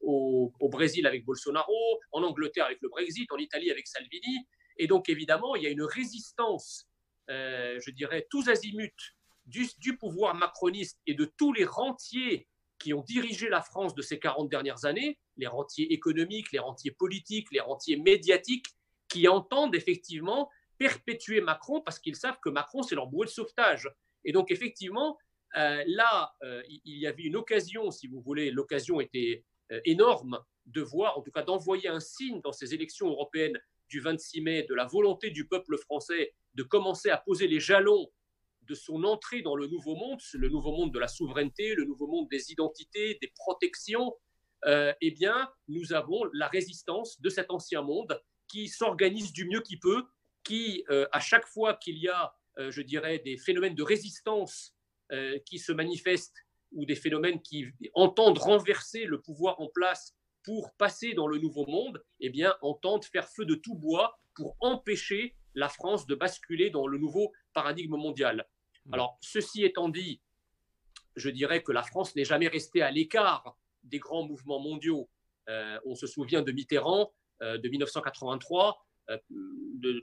au, 0.00 0.68
Brésil 0.68 1.06
avec 1.06 1.24
Bolsonaro, 1.24 2.00
en 2.12 2.22
Angleterre 2.22 2.66
avec 2.66 2.78
le 2.80 2.88
Brexit, 2.88 3.30
en 3.32 3.38
Italie 3.38 3.70
avec 3.70 3.86
Salvini. 3.86 4.46
Et 4.76 4.86
donc, 4.86 5.08
évidemment, 5.08 5.56
il 5.56 5.62
y 5.62 5.66
a 5.66 5.70
une 5.70 5.82
résistance, 5.82 6.88
euh, 7.30 7.78
je 7.80 7.90
dirais, 7.90 8.26
tous 8.30 8.48
azimuts 8.48 9.14
du, 9.46 9.66
du, 9.78 9.96
pouvoir 9.96 10.34
macroniste 10.34 11.00
et 11.06 11.14
de 11.14 11.24
tous 11.24 11.52
les 11.52 11.64
rentiers 11.64 12.46
qui 12.78 12.92
ont 12.92 13.02
dirigé 13.02 13.48
la 13.48 13.62
France 13.62 13.94
de 13.94 14.02
ces 14.02 14.18
40 14.18 14.48
dernières 14.48 14.84
années, 14.84 15.18
les 15.36 15.46
rentiers 15.46 15.92
économiques, 15.92 16.52
les 16.52 16.58
rentiers 16.58 16.90
politiques, 16.90 17.48
les 17.52 17.60
rentiers 17.60 17.96
médiatiques, 17.96 18.66
qui 19.08 19.28
entendent 19.28 19.74
effectivement 19.74 20.50
perpétuer 20.78 21.40
Macron 21.40 21.80
parce 21.80 21.98
qu'ils 21.98 22.16
savent 22.16 22.38
que 22.42 22.50
Macron, 22.50 22.82
c'est 22.82 22.94
leur 22.94 23.06
bouée 23.06 23.26
de 23.26 23.30
sauvetage. 23.30 23.90
Et 24.24 24.32
donc, 24.32 24.50
effectivement, 24.50 25.16
euh, 25.56 25.82
là, 25.86 26.32
euh, 26.42 26.62
il 26.68 26.98
y 26.98 27.06
avait 27.06 27.22
une 27.22 27.36
occasion, 27.36 27.90
si 27.90 28.06
vous 28.08 28.20
voulez, 28.20 28.50
l'occasion 28.50 29.00
était 29.00 29.44
euh, 29.72 29.80
énorme 29.84 30.38
de 30.66 30.82
voir, 30.82 31.16
en 31.18 31.22
tout 31.22 31.30
cas 31.30 31.42
d'envoyer 31.42 31.88
un 31.88 32.00
signe 32.00 32.40
dans 32.42 32.52
ces 32.52 32.74
élections 32.74 33.08
européennes 33.08 33.58
du 33.88 34.00
26 34.00 34.40
mai 34.42 34.62
de 34.68 34.74
la 34.74 34.84
volonté 34.84 35.30
du 35.30 35.46
peuple 35.46 35.78
français 35.78 36.34
de 36.54 36.62
commencer 36.62 37.08
à 37.10 37.16
poser 37.16 37.46
les 37.46 37.60
jalons 37.60 38.10
de 38.62 38.74
son 38.74 39.04
entrée 39.04 39.42
dans 39.42 39.54
le 39.54 39.68
nouveau 39.68 39.94
monde, 39.94 40.18
le 40.34 40.48
nouveau 40.48 40.72
monde 40.72 40.92
de 40.92 40.98
la 40.98 41.06
souveraineté, 41.06 41.74
le 41.74 41.84
nouveau 41.84 42.08
monde 42.08 42.28
des 42.28 42.50
identités, 42.50 43.16
des 43.22 43.32
protections, 43.36 44.16
eh 44.66 45.10
bien, 45.12 45.48
nous 45.68 45.92
avons 45.92 46.24
la 46.32 46.48
résistance 46.48 47.20
de 47.20 47.28
cet 47.28 47.52
ancien 47.52 47.82
monde 47.82 48.20
qui 48.48 48.66
s'organise 48.66 49.32
du 49.32 49.44
mieux 49.44 49.60
qu'il 49.60 49.78
peut, 49.78 50.02
qui, 50.42 50.84
à 51.12 51.20
chaque 51.20 51.46
fois 51.46 51.74
qu'il 51.74 51.98
y 51.98 52.08
a, 52.08 52.34
je 52.56 52.82
dirais, 52.82 53.20
des 53.20 53.36
phénomènes 53.36 53.76
de 53.76 53.84
résistance 53.84 54.75
euh, 55.12 55.38
qui 55.46 55.58
se 55.58 55.72
manifestent 55.72 56.36
ou 56.72 56.84
des 56.84 56.96
phénomènes 56.96 57.40
qui 57.42 57.66
entendent 57.94 58.38
renverser 58.38 59.04
le 59.04 59.20
pouvoir 59.20 59.60
en 59.60 59.68
place 59.68 60.16
pour 60.42 60.72
passer 60.74 61.14
dans 61.14 61.26
le 61.26 61.38
nouveau 61.38 61.66
monde, 61.66 62.04
eh 62.20 62.28
bien, 62.28 62.54
entendent 62.60 63.04
faire 63.04 63.28
feu 63.28 63.44
de 63.44 63.54
tout 63.54 63.76
bois 63.76 64.18
pour 64.34 64.56
empêcher 64.60 65.34
la 65.54 65.68
France 65.68 66.06
de 66.06 66.14
basculer 66.14 66.70
dans 66.70 66.86
le 66.86 66.98
nouveau 66.98 67.32
paradigme 67.52 67.96
mondial. 67.96 68.46
Mmh. 68.84 68.94
Alors, 68.94 69.18
ceci 69.20 69.64
étant 69.64 69.88
dit, 69.88 70.20
je 71.16 71.30
dirais 71.30 71.62
que 71.62 71.72
la 71.72 71.82
France 71.82 72.14
n'est 72.14 72.24
jamais 72.24 72.48
restée 72.48 72.82
à 72.82 72.90
l'écart 72.90 73.56
des 73.82 73.98
grands 73.98 74.26
mouvements 74.26 74.60
mondiaux. 74.60 75.08
Euh, 75.48 75.78
on 75.84 75.94
se 75.94 76.06
souvient 76.06 76.42
de 76.42 76.52
Mitterrand 76.52 77.12
euh, 77.42 77.58
de 77.58 77.68
1983, 77.68 78.82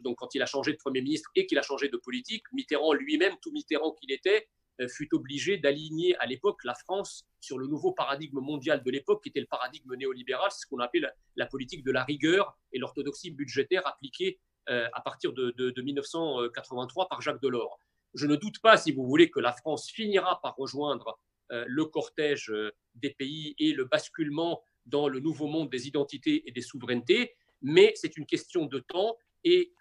donc 0.01 0.17
quand 0.17 0.33
il 0.33 0.41
a 0.41 0.45
changé 0.45 0.71
de 0.71 0.77
Premier 0.77 1.01
ministre 1.01 1.29
et 1.35 1.45
qu'il 1.45 1.59
a 1.59 1.61
changé 1.61 1.89
de 1.89 1.97
politique. 1.97 2.43
Mitterrand 2.53 2.93
lui-même, 2.93 3.35
tout 3.41 3.51
Mitterrand 3.51 3.91
qu'il 3.91 4.11
était, 4.11 4.47
fut 4.87 5.13
obligé 5.13 5.57
d'aligner 5.57 6.15
à 6.17 6.25
l'époque 6.25 6.63
la 6.63 6.73
France 6.73 7.25
sur 7.39 7.57
le 7.57 7.67
nouveau 7.67 7.91
paradigme 7.91 8.39
mondial 8.39 8.83
de 8.83 8.91
l'époque, 8.91 9.23
qui 9.23 9.29
était 9.29 9.39
le 9.39 9.47
paradigme 9.47 9.95
néolibéral, 9.95 10.49
ce 10.51 10.65
qu'on 10.65 10.79
appelle 10.79 11.13
la, 11.35 11.45
politique 11.45 11.83
de 11.83 11.91
la 11.91 12.03
rigueur 12.03 12.57
et 12.71 12.79
l'orthodoxie 12.79 13.31
budgétaire 13.31 13.85
appliquée 13.85 14.39
euh, 14.69 14.87
à 14.93 15.01
partir 15.01 15.33
de, 15.33 15.81
1983 15.81 17.09
par 17.09 17.21
Jacques 17.21 17.41
Delors. 17.41 17.79
Je 18.13 18.27
ne 18.27 18.35
doute 18.35 18.59
pas, 18.59 18.77
si 18.77 18.91
vous 18.91 19.05
voulez, 19.05 19.29
que 19.29 19.39
la 19.39 19.51
France 19.51 19.89
finira 19.89 20.39
par 20.41 20.55
rejoindre 20.55 21.19
euh, 21.51 21.65
le 21.67 21.85
cortège 21.85 22.51
des 22.95 23.09
pays 23.09 23.55
et 23.59 23.73
le 23.73 23.85
basculement 23.85 24.63
dans 24.85 25.07
le 25.07 25.19
nouveau 25.19 25.47
monde 25.47 25.69
des 25.69 25.87
identités 25.87 26.47
et 26.47 26.51
des 26.51 26.61
souverainetés, 26.61 27.35
mais 27.61 27.93
c'est 27.95 28.17
une 28.17 28.25
question 28.25 28.65
de 28.65 28.79
temps 28.79 29.17
et 29.43 29.73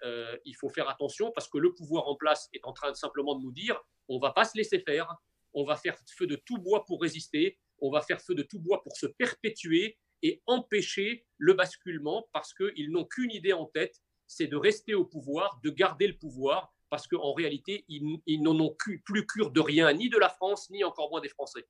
il 0.44 0.54
faut 0.56 0.68
faire 0.68 0.88
attention 0.88 1.30
parce 1.32 1.48
que 1.48 1.58
le 1.58 1.74
pouvoir 1.74 2.08
en 2.08 2.16
place 2.16 2.48
est 2.52 2.64
en 2.64 2.72
train 2.72 2.94
simplement 2.94 3.34
de 3.34 3.42
nous 3.42 3.52
dire 3.52 3.80
on 4.08 4.18
va 4.18 4.32
pas 4.32 4.44
se 4.44 4.56
laisser 4.56 4.80
faire, 4.80 5.14
on 5.54 5.64
va 5.64 5.76
faire 5.76 5.96
feu 6.16 6.26
de 6.26 6.36
tout 6.36 6.58
bois 6.58 6.84
pour 6.84 7.00
résister, 7.00 7.58
on 7.80 7.90
va 7.90 8.00
faire 8.00 8.20
feu 8.20 8.34
de 8.34 8.42
tout 8.42 8.60
bois 8.60 8.82
pour 8.82 8.96
se 8.96 9.06
perpétuer 9.06 9.98
et 10.22 10.42
empêcher 10.46 11.26
le 11.36 11.54
basculement 11.54 12.28
parce 12.32 12.54
qu'ils 12.54 12.90
n'ont 12.90 13.04
qu'une 13.04 13.30
idée 13.30 13.52
en 13.52 13.66
tête, 13.66 14.00
c'est 14.26 14.46
de 14.46 14.56
rester 14.56 14.94
au 14.94 15.04
pouvoir, 15.04 15.60
de 15.62 15.70
garder 15.70 16.06
le 16.06 16.16
pouvoir, 16.16 16.72
parce 16.88 17.08
qu'en 17.08 17.32
réalité, 17.32 17.84
ils, 17.88 18.42
n'en 18.42 18.58
ont 18.60 18.76
plus 18.76 19.26
cure 19.26 19.50
de 19.50 19.60
rien, 19.60 19.92
ni 19.92 20.08
de 20.08 20.18
la 20.18 20.28
France, 20.28 20.70
ni 20.70 20.84
encore 20.84 21.10
moins 21.10 21.20
des 21.20 21.28
Français. 21.28 21.66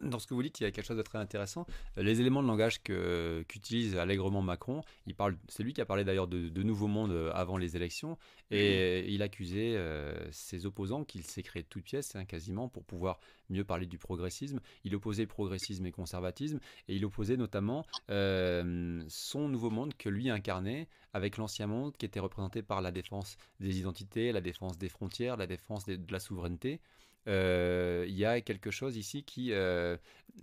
Dans 0.00 0.18
ce 0.18 0.26
que 0.26 0.34
vous 0.34 0.42
dites, 0.42 0.60
il 0.60 0.64
y 0.64 0.66
a 0.66 0.70
quelque 0.70 0.86
chose 0.86 0.96
de 0.96 1.02
très 1.02 1.18
intéressant. 1.18 1.66
Les 1.96 2.20
éléments 2.20 2.42
de 2.42 2.48
langage 2.48 2.82
qu'utilise 2.82 3.96
allègrement 3.96 4.42
Macron, 4.42 4.82
il 5.06 5.14
parle, 5.14 5.36
c'est 5.48 5.62
lui 5.62 5.72
qui 5.72 5.80
a 5.80 5.86
parlé 5.86 6.04
d'ailleurs 6.04 6.28
de, 6.28 6.48
de 6.48 6.62
nouveau 6.62 6.86
monde 6.86 7.12
euh, 7.12 7.30
avant 7.32 7.56
les 7.56 7.76
élections, 7.76 8.18
et 8.50 9.02
mmh. 9.02 9.10
il 9.10 9.22
accusait 9.22 9.76
euh, 9.76 10.30
ses 10.30 10.66
opposants 10.66 11.04
qu'il 11.04 11.24
s'est 11.24 11.42
créé 11.42 11.62
de 11.62 11.68
toutes 11.68 11.84
pièces, 11.84 12.16
hein, 12.16 12.24
quasiment, 12.24 12.68
pour 12.68 12.84
pouvoir 12.84 13.20
mieux 13.50 13.64
parler 13.64 13.86
du 13.86 13.98
progressisme. 13.98 14.60
Il 14.84 14.94
opposait 14.94 15.26
progressisme 15.26 15.86
et 15.86 15.92
conservatisme, 15.92 16.60
et 16.88 16.96
il 16.96 17.04
opposait 17.04 17.36
notamment 17.36 17.84
euh, 18.10 19.02
son 19.08 19.48
nouveau 19.48 19.70
monde 19.70 19.94
que 19.94 20.08
lui 20.08 20.28
incarnait 20.30 20.88
avec 21.12 21.36
l'ancien 21.36 21.66
monde 21.66 21.96
qui 21.96 22.06
était 22.06 22.20
représenté 22.20 22.62
par 22.62 22.82
la 22.82 22.90
défense 22.90 23.36
des 23.60 23.78
identités, 23.78 24.32
la 24.32 24.40
défense 24.40 24.76
des 24.76 24.88
frontières, 24.88 25.36
la 25.36 25.46
défense 25.46 25.86
de 25.86 26.12
la 26.12 26.18
souveraineté. 26.18 26.80
Euh, 27.26 28.04
il 28.08 28.16
y 28.16 28.24
a 28.24 28.40
quelque 28.40 28.70
chose 28.70 28.96
ici 28.96 29.22
qui, 29.24 29.52
euh, 29.52 29.96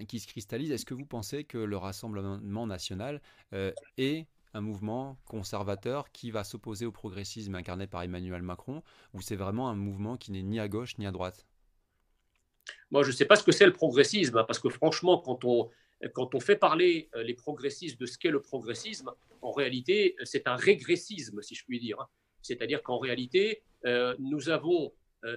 qui 0.07 0.19
se 0.19 0.27
cristallise. 0.27 0.71
Est-ce 0.71 0.85
que 0.85 0.93
vous 0.93 1.05
pensez 1.05 1.43
que 1.43 1.57
le 1.57 1.77
Rassemblement 1.77 2.67
national 2.67 3.21
euh, 3.53 3.71
est 3.97 4.27
un 4.53 4.61
mouvement 4.61 5.17
conservateur 5.25 6.11
qui 6.11 6.31
va 6.31 6.43
s'opposer 6.43 6.85
au 6.85 6.91
progressisme 6.91 7.55
incarné 7.55 7.87
par 7.87 8.03
Emmanuel 8.03 8.41
Macron, 8.41 8.83
ou 9.13 9.21
c'est 9.21 9.37
vraiment 9.37 9.69
un 9.69 9.75
mouvement 9.75 10.17
qui 10.17 10.31
n'est 10.31 10.43
ni 10.43 10.59
à 10.59 10.67
gauche 10.67 10.97
ni 10.97 11.05
à 11.05 11.11
droite? 11.11 11.47
Moi, 12.89 13.03
je 13.03 13.09
ne 13.09 13.13
sais 13.13 13.25
pas 13.25 13.37
ce 13.37 13.43
que 13.43 13.51
c'est 13.51 13.65
le 13.65 13.73
progressisme, 13.73 14.37
hein, 14.37 14.43
parce 14.43 14.59
que 14.59 14.69
franchement, 14.69 15.19
quand 15.19 15.45
on, 15.45 15.69
quand 16.13 16.35
on 16.35 16.39
fait 16.41 16.57
parler 16.57 17.09
les 17.15 17.33
progressistes 17.33 17.99
de 17.99 18.05
ce 18.05 18.17
qu'est 18.17 18.29
le 18.29 18.41
progressisme, 18.41 19.11
en 19.41 19.51
réalité, 19.51 20.15
c'est 20.23 20.47
un 20.47 20.57
régressisme, 20.57 21.41
si 21.41 21.55
je 21.55 21.63
puis 21.63 21.79
dire. 21.79 22.01
Hein. 22.01 22.07
C'est-à-dire 22.41 22.83
qu'en 22.83 22.97
réalité, 22.97 23.63
nous 24.19 24.49
avons 24.49 24.91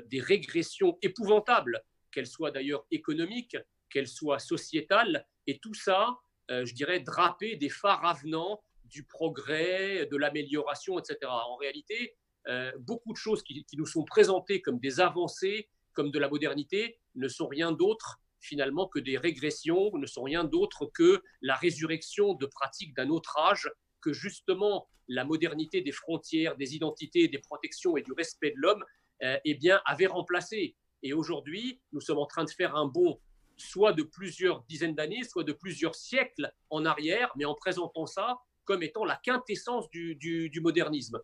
des 0.06 0.20
régressions 0.20 0.98
épouvantables, 1.02 1.82
qu'elles 2.10 2.26
soient 2.26 2.50
d'ailleurs 2.50 2.86
économiques, 2.90 3.56
qu'elles 3.90 4.08
soient 4.08 4.38
sociétales, 4.38 5.26
et 5.46 5.58
tout 5.58 5.74
ça, 5.74 6.18
euh, 6.50 6.64
je 6.64 6.74
dirais, 6.74 7.00
drapé 7.00 7.56
des 7.56 7.68
phares 7.68 8.04
avenants 8.04 8.62
du 8.84 9.04
progrès, 9.04 10.06
de 10.06 10.16
l'amélioration, 10.16 10.98
etc. 10.98 11.18
En 11.24 11.56
réalité, 11.56 12.16
euh, 12.48 12.70
beaucoup 12.78 13.12
de 13.12 13.18
choses 13.18 13.42
qui, 13.42 13.64
nous 13.74 13.86
sont 13.86 14.04
présentées 14.04 14.60
comme 14.60 14.78
des 14.78 15.00
avancées, 15.00 15.68
comme 15.92 16.10
de 16.10 16.18
la 16.18 16.28
modernité, 16.28 16.98
ne 17.14 17.28
sont 17.28 17.48
rien 17.48 17.72
d'autre 17.72 18.20
finalement 18.40 18.86
que 18.86 18.98
des 18.98 19.16
régressions, 19.16 19.90
ne 19.96 20.06
sont 20.06 20.22
rien 20.22 20.44
d'autre 20.44 20.90
que 20.92 21.22
la 21.40 21.54
résurrection 21.54 22.34
de 22.34 22.44
pratiques 22.44 22.94
d'un 22.94 23.08
autre 23.08 23.38
âge, 23.38 23.70
que 24.02 24.12
justement 24.12 24.86
la 25.08 25.24
modernité 25.24 25.80
des 25.80 25.92
frontières, 25.92 26.56
des 26.56 26.74
identités, 26.74 27.28
des 27.28 27.38
protections 27.38 27.96
et 27.96 28.02
du 28.02 28.12
respect 28.12 28.50
de 28.50 28.56
l'homme 28.58 28.82
euh, 28.82 29.03
eh 29.20 29.54
bien, 29.54 29.80
avait 29.86 30.06
remplacé. 30.06 30.76
Et 31.02 31.12
aujourd'hui, 31.12 31.80
nous 31.92 32.00
sommes 32.00 32.18
en 32.18 32.26
train 32.26 32.44
de 32.44 32.50
faire 32.50 32.76
un 32.76 32.86
bond 32.86 33.20
soit 33.56 33.92
de 33.92 34.02
plusieurs 34.02 34.62
dizaines 34.64 34.94
d'années, 34.94 35.24
soit 35.24 35.44
de 35.44 35.52
plusieurs 35.52 35.94
siècles 35.94 36.52
en 36.70 36.84
arrière, 36.84 37.32
mais 37.36 37.44
en 37.44 37.54
présentant 37.54 38.06
ça 38.06 38.38
comme 38.64 38.82
étant 38.82 39.04
la 39.04 39.16
quintessence 39.16 39.90
du, 39.90 40.60
modernisme. 40.62 41.20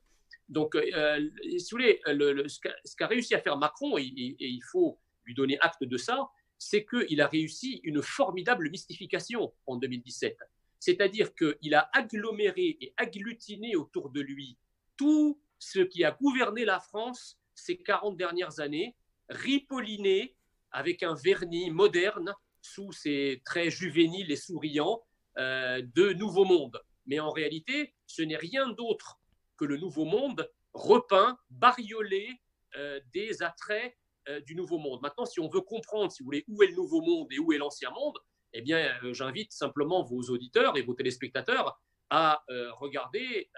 Donc, 0.48 0.74
euh, 0.74 1.30
si 1.42 1.70
vous 1.70 1.78
voulez, 1.78 2.00
ce 2.06 2.96
qu'a 2.96 3.06
réussi 3.06 3.34
à 3.34 3.40
faire 3.40 3.56
Macron, 3.56 3.96
et, 3.98 4.04
il 4.06 4.62
faut 4.70 4.98
lui 5.24 5.34
donner 5.34 5.58
acte 5.60 5.84
de 5.84 5.96
ça, 5.96 6.28
c'est 6.58 6.84
qu'il 6.84 7.20
a 7.22 7.26
réussi 7.26 7.80
une 7.84 8.02
formidable 8.02 8.68
mystification 8.68 9.54
en 9.66 9.76
2017. 9.76 10.36
C'est-à-dire 10.78 11.34
qu'il 11.34 11.74
a 11.74 11.88
aggloméré 11.94 12.76
et 12.80 12.92
agglutiné 12.96 13.76
autour 13.76 14.10
de 14.10 14.20
lui 14.20 14.58
tout 14.96 15.40
ce 15.58 15.80
qui 15.80 16.04
a 16.04 16.10
gouverné 16.10 16.66
la 16.66 16.80
France 16.80 17.39
ces 17.60 17.76
40 17.76 18.16
dernières 18.16 18.60
années, 18.60 18.96
ripolliné 19.28 20.34
avec 20.72 21.02
un 21.02 21.14
vernis 21.14 21.70
moderne 21.70 22.34
sous 22.62 22.92
ses 22.92 23.42
traits 23.44 23.70
juvéniles 23.70 24.30
et 24.30 24.36
souriants 24.36 25.02
euh, 25.38 25.82
de 25.94 26.12
Nouveau 26.12 26.44
Monde. 26.44 26.80
Mais 27.06 27.20
en 27.20 27.30
réalité, 27.30 27.94
ce 28.06 28.22
n'est 28.22 28.36
rien 28.36 28.68
d'autre 28.68 29.20
que 29.56 29.64
le 29.64 29.76
Nouveau 29.76 30.04
Monde 30.04 30.50
repeint, 30.72 31.38
bariolé 31.50 32.40
euh, 32.76 33.00
des 33.12 33.42
attraits 33.42 33.96
euh, 34.28 34.40
du 34.40 34.54
Nouveau 34.54 34.78
Monde. 34.78 35.00
Maintenant, 35.02 35.26
si 35.26 35.40
on 35.40 35.48
veut 35.48 35.60
comprendre, 35.60 36.12
si 36.12 36.22
vous 36.22 36.26
voulez, 36.26 36.44
où 36.48 36.62
est 36.62 36.68
le 36.68 36.74
Nouveau 36.74 37.00
Monde 37.00 37.28
et 37.32 37.38
où 37.38 37.52
est 37.52 37.58
l'Ancien 37.58 37.90
Monde, 37.90 38.18
eh 38.52 38.62
bien, 38.62 38.92
j'invite 39.12 39.52
simplement 39.52 40.02
vos 40.02 40.22
auditeurs 40.22 40.76
et 40.76 40.82
vos 40.82 40.94
téléspectateurs 40.94 41.80
à 42.10 42.42
regarder 42.72 43.48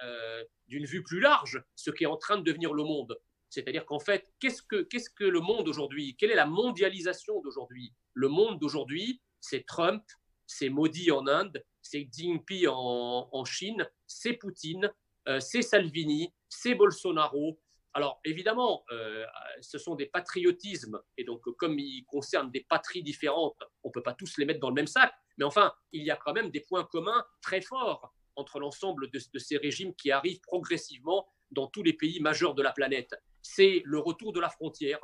d'une 0.69 0.85
vue 0.85 1.03
plus 1.03 1.19
large 1.19 1.65
ce 1.77 1.91
qui 1.91 2.05
est 2.05 2.07
en 2.07 2.19
train 2.19 2.37
de 2.37 2.43
devenir 2.43 2.75
le 2.75 2.83
monde. 2.83 3.19
C'est-à-dire 3.53 3.85
qu'en 3.85 3.99
fait, 3.99 4.33
qu'est-ce 4.41 4.63
que, 4.63 5.25
le 5.25 5.41
monde 5.41 5.69
aujourd'hui 5.69 6.17
Quelle 6.17 6.31
est 6.31 6.37
la 6.37 6.47
mondialisation 6.47 7.43
d'aujourd'hui? 7.43 7.93
Le 8.15 8.29
monde 8.29 8.59
d'aujourd'hui, 8.59 9.21
c'est 9.41 9.67
Trump, 9.67 10.03
c'est 10.47 10.71
Modi 10.71 11.11
en 11.11 11.27
Inde, 11.27 11.63
c'est 11.83 12.09
Jinping 12.11 12.67
en, 12.69 13.45
Chine, 13.45 13.87
c'est 14.07 14.33
Poutine, 14.33 14.91
euh, 15.29 15.39
c'est 15.39 15.61
Salvini, 15.61 16.33
c'est 16.49 16.75
Bolsonaro. 16.75 17.61
Alors 17.93 18.23
évidemment, 18.25 18.85
euh, 18.91 19.27
ce 19.61 19.77
sont 19.77 19.97
des 19.97 20.07
patriotismes, 20.07 20.99
et 21.19 21.25
donc 21.25 21.43
comme 21.59 21.79
ils 21.79 22.07
concernent 22.07 22.51
des 22.51 22.65
patries 22.67 23.03
différentes, 23.03 23.63
on 23.85 23.89
ne 23.89 23.93
peut 23.93 24.03
pas 24.03 24.15
tous 24.15 24.39
les 24.39 24.47
mettre 24.47 24.61
dans 24.61 24.71
le 24.71 24.75
même 24.75 24.87
sac, 24.87 25.13
mais 25.37 25.45
enfin, 25.45 25.75
il 25.93 26.05
y 26.05 26.11
a 26.11 26.17
quand 26.17 26.33
même 26.33 26.51
des 26.51 26.61
points 26.61 26.85
communs 26.85 27.23
très 27.43 27.61
forts 27.61 28.15
entre 28.35 28.61
l'ensemble 28.61 29.11
de 29.11 29.39
ces 29.39 29.59
régimes 29.59 29.95
qui 29.95 30.11
arrivent 30.11 30.41
progressivement 30.41 31.29
dans 31.51 31.67
tous 31.67 31.83
les 31.83 31.93
pays 31.93 32.19
majeurs 32.19 32.55
de 32.55 32.63
la 32.63 32.73
planète 32.73 33.15
c'est 33.43 33.83
le 33.85 33.99
retour 33.99 34.33
de 34.33 34.41
la 34.41 34.49
frontière, 34.49 35.01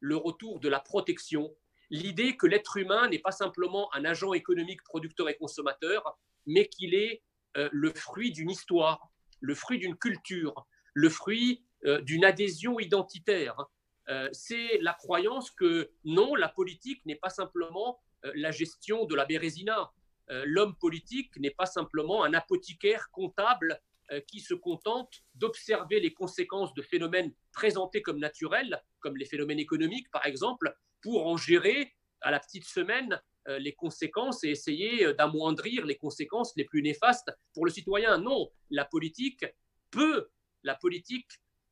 le 0.00 0.16
retour 0.16 0.60
de 0.60 0.68
la 0.68 0.80
protection, 0.80 1.54
l'idée 1.90 2.36
que 2.36 2.46
l'être 2.46 2.76
humain 2.76 3.08
n'est 3.08 3.18
pas 3.18 3.32
simplement 3.32 3.92
un 3.94 4.04
agent 4.04 4.32
économique 4.32 4.82
producteur 4.82 5.28
et 5.28 5.36
consommateur, 5.36 6.18
mais 6.46 6.66
qu'il 6.66 6.94
est 6.94 7.22
euh, 7.56 7.68
le 7.72 7.92
fruit 7.94 8.32
d'une 8.32 8.50
histoire, 8.50 9.10
le 9.40 9.54
fruit 9.54 9.78
d'une 9.78 9.96
culture, 9.96 10.66
le 10.94 11.08
fruit 11.08 11.64
euh, 11.84 12.00
d'une 12.00 12.24
adhésion 12.24 12.80
identitaire. 12.80 13.56
Euh, 14.08 14.28
c'est 14.32 14.78
la 14.80 14.94
croyance 14.94 15.50
que 15.50 15.90
non, 16.04 16.34
la 16.34 16.48
politique 16.48 17.04
n'est 17.06 17.16
pas 17.16 17.30
simplement 17.30 18.00
la 18.36 18.52
gestion 18.52 19.04
de 19.04 19.16
la 19.16 19.24
bérésina. 19.24 19.90
L'homme 20.44 20.76
politique 20.76 21.36
n'est 21.38 21.50
pas 21.50 21.66
simplement 21.66 22.22
un 22.22 22.34
apothicaire 22.34 23.10
comptable 23.10 23.80
qui 24.20 24.40
se 24.40 24.54
contentent 24.54 25.22
d'observer 25.34 26.00
les 26.00 26.12
conséquences 26.12 26.74
de 26.74 26.82
phénomènes 26.82 27.32
présentés 27.52 28.02
comme 28.02 28.18
naturels, 28.18 28.82
comme 29.00 29.16
les 29.16 29.24
phénomènes 29.24 29.58
économiques 29.58 30.10
par 30.10 30.26
exemple, 30.26 30.74
pour 31.00 31.26
en 31.26 31.36
gérer 31.36 31.94
à 32.20 32.30
la 32.30 32.40
petite 32.40 32.64
semaine 32.64 33.20
euh, 33.48 33.58
les 33.58 33.74
conséquences 33.74 34.44
et 34.44 34.50
essayer 34.50 35.04
euh, 35.04 35.14
d'amoindrir 35.14 35.84
les 35.84 35.96
conséquences 35.96 36.52
les 36.56 36.64
plus 36.64 36.82
néfastes 36.82 37.30
pour 37.54 37.64
le 37.64 37.72
citoyen. 37.72 38.18
Non, 38.18 38.50
la 38.70 38.84
politique 38.84 39.44
peut, 39.90 40.28
la 40.62 40.74
politique 40.74 41.30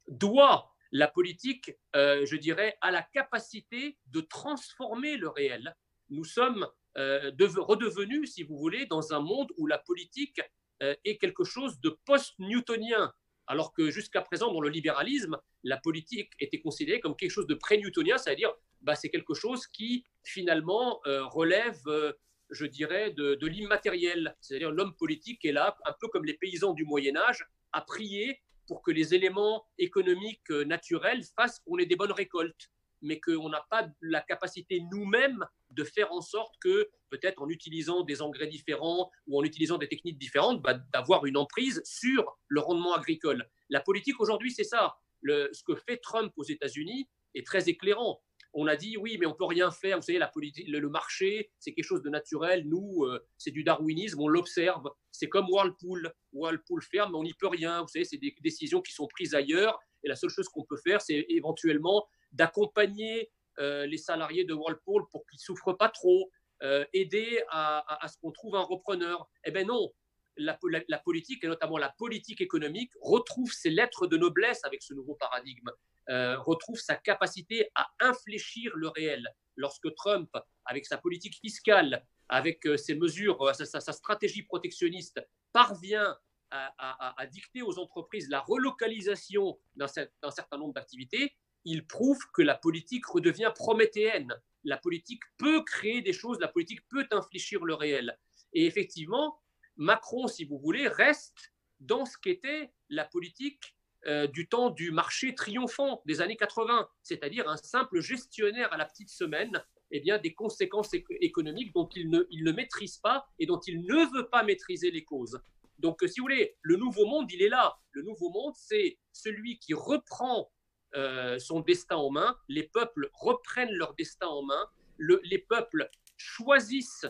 doit, 0.09 0.73
la 0.93 1.07
politique, 1.07 1.71
je 1.95 2.37
dirais, 2.37 2.77
a 2.81 2.91
la 2.91 3.03
capacité 3.03 3.97
de 4.07 4.21
transformer 4.23 5.17
le 5.17 5.29
réel. 5.29 5.77
Nous 6.09 6.25
sommes 6.25 6.67
redevenus, 6.97 8.33
si 8.33 8.43
vous 8.43 8.59
voulez, 8.59 8.87
dans 8.87 9.13
un 9.13 9.21
monde 9.21 9.53
où 9.57 9.69
la 9.69 9.79
politique 9.79 10.41
euh, 10.41 10.45
est 10.81 11.19
quelque 11.19 11.45
chose 11.45 11.81
de 11.81 11.99
post-newtonien, 12.07 13.13
alors 13.47 13.73
que 13.73 13.91
jusqu'à 13.91 14.23
présent, 14.23 14.53
dans 14.53 14.61
le 14.61 14.69
libéralisme, 14.69 15.37
la 15.65 15.77
politique 15.77 16.31
était 16.39 16.61
considérée 16.61 17.01
comme 17.01 17.17
quelque 17.17 17.33
chose 17.33 17.49
de 17.49 17.55
pré-newtonien, 17.55 18.17
c'est-à-dire 18.17 18.53
bah, 18.81 18.95
c'est 18.95 19.11
quelque 19.11 19.35
chose 19.35 19.67
qui 19.67 20.05
finalement 20.23 21.01
euh, 21.07 21.25
relève, 21.27 21.81
euh, 21.89 22.13
je 22.51 22.65
dirais, 22.65 23.11
de, 23.11 23.35
de 23.35 23.47
l'immatériel. 23.47 24.37
C'est-à-dire 24.41 24.71
l'homme 24.71 24.95
politique 24.97 25.45
est 25.45 25.53
là, 25.53 25.77
un 25.85 25.95
peu 26.01 26.09
comme 26.09 26.25
les 26.25 26.35
paysans 26.35 26.75
du 26.75 26.85
Moyen 26.85 27.17
Âge, 27.17 27.45
à 27.73 27.81
prier 27.81 28.41
pour 28.69 28.83
que 28.83 28.93
les 28.93 29.15
éléments 29.15 29.67
économiques 29.79 30.51
naturels 30.51 31.25
fassent 31.37 31.59
qu'on 31.59 31.79
ait 31.79 31.87
des 31.87 31.97
bonnes 31.97 32.13
récoltes 32.13 32.71
mais 33.03 33.21
qu'on 33.21 33.49
n'a 33.49 33.67
pas 33.71 33.89
la 34.01 34.21
capacité 34.21 34.81
nous-mêmes 34.93 35.45
de 35.71 35.85
faire 35.85 36.13
en 36.13 36.21
sorte 36.21 36.55
que, 36.61 36.91
peut-être 37.11 37.43
en 37.43 37.49
utilisant 37.49 38.03
des 38.03 38.23
engrais 38.23 38.47
différents 38.47 39.11
ou 39.27 39.39
en 39.39 39.45
utilisant 39.45 39.79
des 39.79 39.89
techniques 39.89 40.19
différentes, 40.19 40.63
bah, 40.63 40.75
d'avoir 40.93 41.27
une 41.27 41.37
emprise 41.37 41.83
sur 41.85 42.39
le 42.49 42.61
rendement 42.61 42.95
agricole. 42.95 43.49
La 43.69 43.81
politique 43.81 44.21
aujourd'hui, 44.21 44.51
c'est 44.51 44.65
ça. 44.65 44.97
Le, 45.23 45.49
ce 45.53 45.63
que 45.63 45.75
fait 45.75 45.99
Trump 45.99 46.33
aux 46.37 46.45
États-Unis 46.45 47.09
est 47.35 47.47
très 47.47 47.69
éclairant. 47.69 48.21
On 48.53 48.67
a 48.67 48.75
dit 48.75 48.97
oui, 48.97 49.17
mais 49.19 49.27
on 49.27 49.35
peut 49.35 49.45
rien 49.45 49.71
faire. 49.71 49.97
Vous 49.99 50.03
savez, 50.03 50.19
la 50.19 50.27
politique, 50.27 50.67
le, 50.67 50.89
marché, 50.89 51.51
c'est 51.61 51.73
quelque 51.73 51.85
chose 51.85 52.03
de 52.03 52.11
naturel. 52.11 52.67
Nous, 52.67 53.05
euh, 53.05 53.25
c'est 53.39 53.53
du 53.53 53.63
darwinisme. 53.63 54.21
On 54.21 54.27
l'observe. 54.27 54.91
C'est 55.13 55.29
comme 55.29 55.47
Whirlpool. 55.49 56.13
Whirlpool 56.33 56.83
ferme, 56.83 57.13
mais 57.13 57.19
on 57.19 57.23
n'y 57.23 57.35
peut 57.35 57.47
rien. 57.47 57.83
Vous 57.83 57.89
savez, 57.89 58.05
c'est 58.05 58.19
des 58.19 58.35
décisions 58.41 58.81
qui 58.81 58.93
sont 58.93 59.07
prises 59.07 59.35
ailleurs. 59.35 59.79
Et 60.03 60.09
la 60.09 60.17
seule 60.17 60.31
chose 60.31 60.49
qu'on 60.49 60.65
peut 60.65 60.79
faire, 60.79 61.01
c'est 61.01 61.27
éventuellement 61.29 62.07
d'accompagner 62.33 63.31
euh, 63.59 63.85
les 63.87 63.99
salariés 63.99 64.45
de 64.45 64.55
Whirlpool 64.55 65.07
pour 65.11 65.27
qu'ils 65.27 65.37
ne 65.37 65.43
souffrent 65.43 65.77
pas 65.77 65.89
trop, 65.89 66.31
euh, 66.63 66.85
aider 66.93 67.43
à, 67.51 68.07
ce 68.09 68.17
qu'on 68.19 68.33
trouve 68.33 68.57
un 68.57 68.63
repreneur. 68.63 69.29
Eh 69.45 69.51
bien 69.51 69.65
non, 69.65 69.93
la, 70.37 70.57
politique, 71.05 71.45
et 71.45 71.47
notamment 71.47 71.77
la 71.77 71.91
politique 71.91 72.41
économique, 72.41 72.93
retrouve 73.03 73.53
ses 73.53 73.71
lettres 73.71 74.07
de 74.07 74.17
noblesse 74.17 74.65
avec 74.65 74.83
ce 74.83 74.95
nouveau 74.95 75.15
paradigme, 75.15 75.71
euh, 76.09 76.39
retrouve 76.39 76.79
sa 76.79 76.97
capacité 76.97 77.71
à 77.75 77.91
infléchir 78.01 78.73
le 78.75 78.89
réel. 78.89 79.29
Lorsque 79.57 79.95
Trump 79.95 80.31
avec 80.65 80.87
sa 80.87 80.97
politique 80.97 81.39
fiscale, 81.41 82.07
avec 82.29 82.67
ses 82.77 82.95
mesures, 82.95 83.55
sa, 83.55 83.81
stratégie 83.93 84.45
protectionniste, 84.45 85.21
parvient 85.53 86.17
à, 86.51 87.27
dicter 87.27 87.63
aux 87.63 87.79
entreprises 87.79 88.29
la 88.31 88.41
relocalisation 88.41 89.59
d'un 89.75 89.89
certain 89.89 90.57
nombre 90.57 90.75
d'activités, 90.75 91.37
il 91.65 91.87
prouve 91.87 92.21
que 92.33 92.43
la 92.43 92.55
politique 92.55 93.07
redevient 93.07 93.53
prométhéenne. 93.55 94.35
La 94.65 94.77
politique 94.77 95.23
peut 95.39 95.63
créer 95.65 96.03
des 96.03 96.13
choses, 96.13 96.39
la 96.41 96.49
politique 96.49 96.87
peut 96.89 97.07
infléchir 97.11 97.65
le 97.65 97.75
réel. 97.75 98.19
Et 98.53 98.67
effectivement, 98.67 99.41
Macron, 99.77 100.27
si 100.27 100.45
vous 100.45 100.59
voulez, 100.59 100.89
reste 100.89 101.53
dans 101.79 102.05
ce 102.05 102.19
qu'était 102.19 102.73
la 102.89 103.05
politique 103.05 103.75
euh, 104.07 104.27
du 104.27 104.49
temps 104.49 104.71
du 104.71 104.91
marché 104.91 105.35
triomphant 105.35 106.03
des 106.07 106.21
années 106.21 106.37
80, 106.37 106.89
c'est-à-dire 107.03 107.49
un 107.49 107.57
simple 107.57 108.01
gestionnaire 108.01 108.73
à 108.73 108.77
la 108.77 108.87
petite 108.87 109.11
semaine 109.11 109.63
eh 109.91 110.01
bien, 110.01 110.19
des 110.19 110.35
conséquences 110.35 110.95
économiques 111.21 111.75
dont 111.75 111.89
il 111.97 112.09
ne, 112.11 112.21
il 112.31 112.45
ne 112.45 112.53
maîtrise 112.53 112.99
pas 112.99 113.27
et 113.39 113.47
dont 113.47 113.61
il 113.67 113.83
ne 113.83 114.17
veut 114.17 114.29
pas 114.29 114.43
maîtriser 114.43 114.91
les 114.91 115.05
causes. 115.05 115.41
Donc, 115.79 115.99
si 116.07 116.21
vous 116.21 116.25
voulez, 116.25 116.57
le 116.63 116.77
nouveau 116.77 117.07
monde, 117.07 117.31
il 117.33 117.43
est 117.43 117.49
là. 117.49 117.77
Le 117.93 118.03
nouveau 118.03 118.31
monde, 118.31 118.53
c'est 118.55 118.99
celui 119.13 119.59
qui 119.59 119.75
reprend 119.75 120.51
euh, 120.95 121.39
son 121.39 121.61
destin 121.61 121.97
en 121.97 122.11
main. 122.11 122.37
Les 122.49 122.65
peuples 122.65 123.11
reprennent 123.13 123.73
leur 123.73 123.95
destin 123.95 124.27
en 124.27 124.43
main. 124.43 124.67
les 124.99 125.39
peuples 125.39 125.89
choisissent 126.17 127.07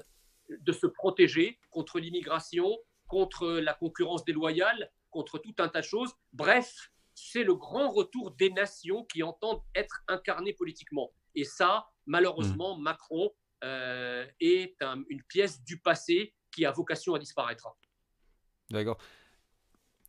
de 0.49 0.73
se 0.73 0.87
protéger 0.87 1.59
contre 1.71 1.99
l'immigration, 1.99 2.79
contre 3.07 3.49
la 3.49 3.75
concurrence 3.75 4.25
déloyale, 4.25 4.91
contre 5.11 5.39
tout 5.39 5.55
un 5.59 5.69
tas 5.69 5.81
de 5.81 5.87
choses. 5.87 6.15
Bref, 6.33 6.91
c'est 7.15 7.45
le 7.45 7.55
grand 7.55 7.91
retour 7.91 8.31
des 8.33 8.51
nations 8.51 9.05
qui 9.05 9.23
entendent 9.23 9.63
être 9.75 10.03
incarnées 10.09 10.55
politiquement. 10.55 11.13
Et 11.35 11.45
ça, 11.45 11.89
malheureusement, 12.07 12.77
mmh. 12.77 12.83
Macron 12.83 13.31
euh, 13.65 14.27
est 14.41 14.77
une 15.09 15.23
pièce 15.25 15.63
du 15.63 15.81
passé 15.81 16.35
qui 16.51 16.65
a 16.65 16.71
vocation 16.71 17.15
à 17.15 17.19
disparaître. 17.19 17.69
D'accord. 18.71 18.99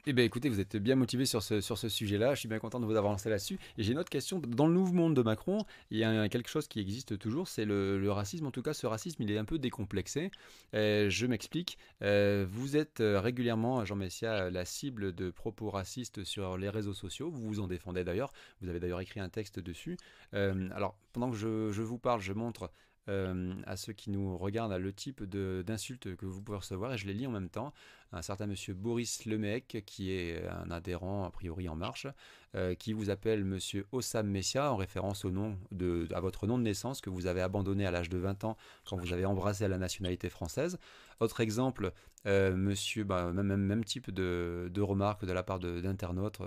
Eh 0.08 0.13
bien, 0.13 0.25
écoutez, 0.25 0.50
vous 0.50 0.60
êtes 0.60 0.77
bien 0.77 0.96
motivé 0.96 1.27
sur 1.27 1.43
ce, 1.43 1.62
sujet-là. 1.62 2.34
Je 2.34 2.39
suis 2.39 2.50
bien 2.50 2.58
content 2.58 2.79
de 2.79 2.86
vous 2.86 2.96
avoir 2.96 3.12
lancé 3.12 3.29
là-dessus. 3.29 3.60
Et 3.77 3.84
j'ai 3.84 3.91
une 3.91 4.00
autre 4.00 4.10
question. 4.10 4.39
Dans 4.39 4.65
le 4.65 4.74
nouveau 4.74 4.93
monde 4.93 5.15
de 5.15 5.22
Macron, 5.22 5.60
il 5.91 6.00
y 6.00 6.03
a 6.03 6.27
quelque 6.27 6.50
chose 6.50 6.67
qui 6.67 6.79
existe 6.79 7.20
toujours, 7.20 7.48
c'est 7.48 7.65
le, 7.65 8.12
racisme. 8.12 8.48
En 8.48 8.51
tout 8.51 8.63
cas, 8.63 8.74
ce 8.74 8.88
racisme, 8.88 9.22
il 9.22 9.31
est 9.31 9.38
un 9.38 9.46
peu 9.46 9.60
décomplexé. 9.60 10.31
Euh, 10.74 11.08
je 11.12 11.27
m'explique. 11.27 11.77
Euh, 12.01 12.48
vous 12.50 12.77
êtes 12.77 13.00
euh, 13.00 13.20
régulièrement, 13.20 13.86
Jean 13.86 13.96
Messia, 13.96 14.50
la 14.50 14.65
cible 14.65 15.13
de 15.13 15.29
propos 15.29 15.70
racistes 15.70 16.24
sur 16.24 16.58
les 16.58 16.70
réseaux 16.70 16.93
sociaux. 16.93 17.29
Vous 17.29 17.48
vous 17.48 17.60
en 17.60 17.67
défendez 17.67 18.03
d'ailleurs. 18.03 18.34
Vous 18.62 18.70
avez 18.70 18.79
d'ailleurs 18.79 19.01
écrit 19.01 19.20
un 19.20 19.29
texte 19.29 19.60
dessus. 19.60 19.98
alors, 20.34 20.98
pendant 21.13 21.29
que 21.29 21.38
je, 21.38 21.72
je 21.72 21.84
vous 21.84 22.00
parle, 22.00 22.22
je 22.22 22.34
montre 22.34 22.72
euh, 23.10 23.53
à 23.65 23.77
ceux 23.77 23.93
qui 23.93 24.12
nous 24.12 24.38
regardent 24.38 24.74
le 24.74 24.93
type 24.93 25.24
d'insultes 25.24 26.15
que 26.15 26.25
vous 26.25 26.41
pouvez 26.41 26.60
recevoir 26.60 26.93
et 26.93 26.98
je 26.98 27.08
les 27.08 27.13
lis 27.13 27.25
en 27.25 27.31
même 27.31 27.50
temps. 27.50 27.74
Un 28.12 28.22
certain 28.22 28.46
monsieur 28.46 28.74
Boris 28.74 29.25
Lemec, 29.25 29.84
qui 29.88 30.12
est 30.12 30.46
un 30.48 30.70
adhérent 30.70 31.24
a 31.24 31.31
priori 31.31 31.67
en 31.67 31.75
marche, 31.75 32.08
euh, 32.55 32.75
qui 32.75 32.93
vous 32.93 33.10
appelle 33.10 33.43
monsieur 33.43 33.88
Ossam 33.91 34.27
Messia 34.27 34.72
en 34.72 34.75
référence 34.75 35.25
au 35.25 35.31
nom 35.31 35.58
de, 35.72 36.08
à 36.13 36.20
votre 36.20 36.46
nom 36.46 36.58
de 36.60 36.63
naissance 36.63 37.01
que 37.01 37.10
vous 37.10 37.25
avez 37.25 37.41
abandonné 37.41 37.86
à 37.88 37.91
l'âge 37.91 38.10
de 38.10 38.17
20 38.17 38.43
ans 38.43 38.58
quand 38.86 38.98
vous 38.98 39.13
avez 39.13 39.25
embrassé 39.25 39.67
la 39.67 39.77
nationalité 39.77 40.29
française. 40.29 40.77
Autre 41.20 41.39
exemple, 41.39 41.93
euh, 42.27 42.55
monsieur, 42.55 43.03
bah, 43.03 43.31
même, 43.31 43.55
même, 43.55 43.84
type 43.84 44.12
de, 44.12 44.70
de 44.72 44.81
remarques 44.81 45.25
de 45.25 45.34
la 45.34 45.43
part 45.43 45.60
d'internautes 45.60 46.41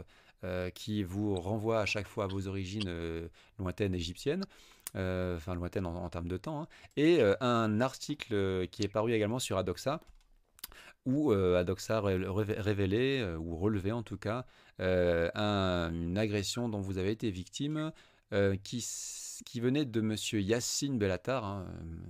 qui 0.74 1.02
vous 1.04 1.36
renvoie 1.36 1.80
à 1.80 1.86
chaque 1.86 2.06
fois 2.06 2.24
à 2.24 2.26
vos 2.26 2.48
origines 2.48 3.30
lointaines 3.58 3.94
égyptiennes. 3.94 4.44
Euh, 4.96 5.36
enfin 5.36 5.56
lointaine 5.56 5.86
en, 5.86 6.08
termes 6.08 6.28
de 6.28 6.36
temps, 6.36 6.62
hein. 6.62 6.68
et 6.96 7.20
euh, 7.20 7.34
un 7.40 7.80
article 7.80 8.32
euh, 8.32 8.66
qui 8.66 8.84
est 8.84 8.88
paru 8.88 9.12
également 9.12 9.40
sur 9.40 9.58
Adoxa, 9.58 10.00
où 11.04 11.32
Adoxa 11.32 12.00
révélé, 12.00 13.22
ou 13.38 13.56
relevé 13.56 13.92
en 13.92 14.02
tout 14.02 14.16
cas, 14.16 14.46
une 14.78 16.16
agression 16.16 16.68
dont 16.70 16.80
vous 16.80 16.96
avez 16.96 17.10
été 17.10 17.30
victime, 17.30 17.92
qui 18.62 18.80
qui 19.42 19.60
venait 19.60 19.84
de 19.84 20.00
Monsieur 20.00 20.40
Yassine 20.40 20.98
Bellatar, 20.98 21.44
hein, 21.44 21.66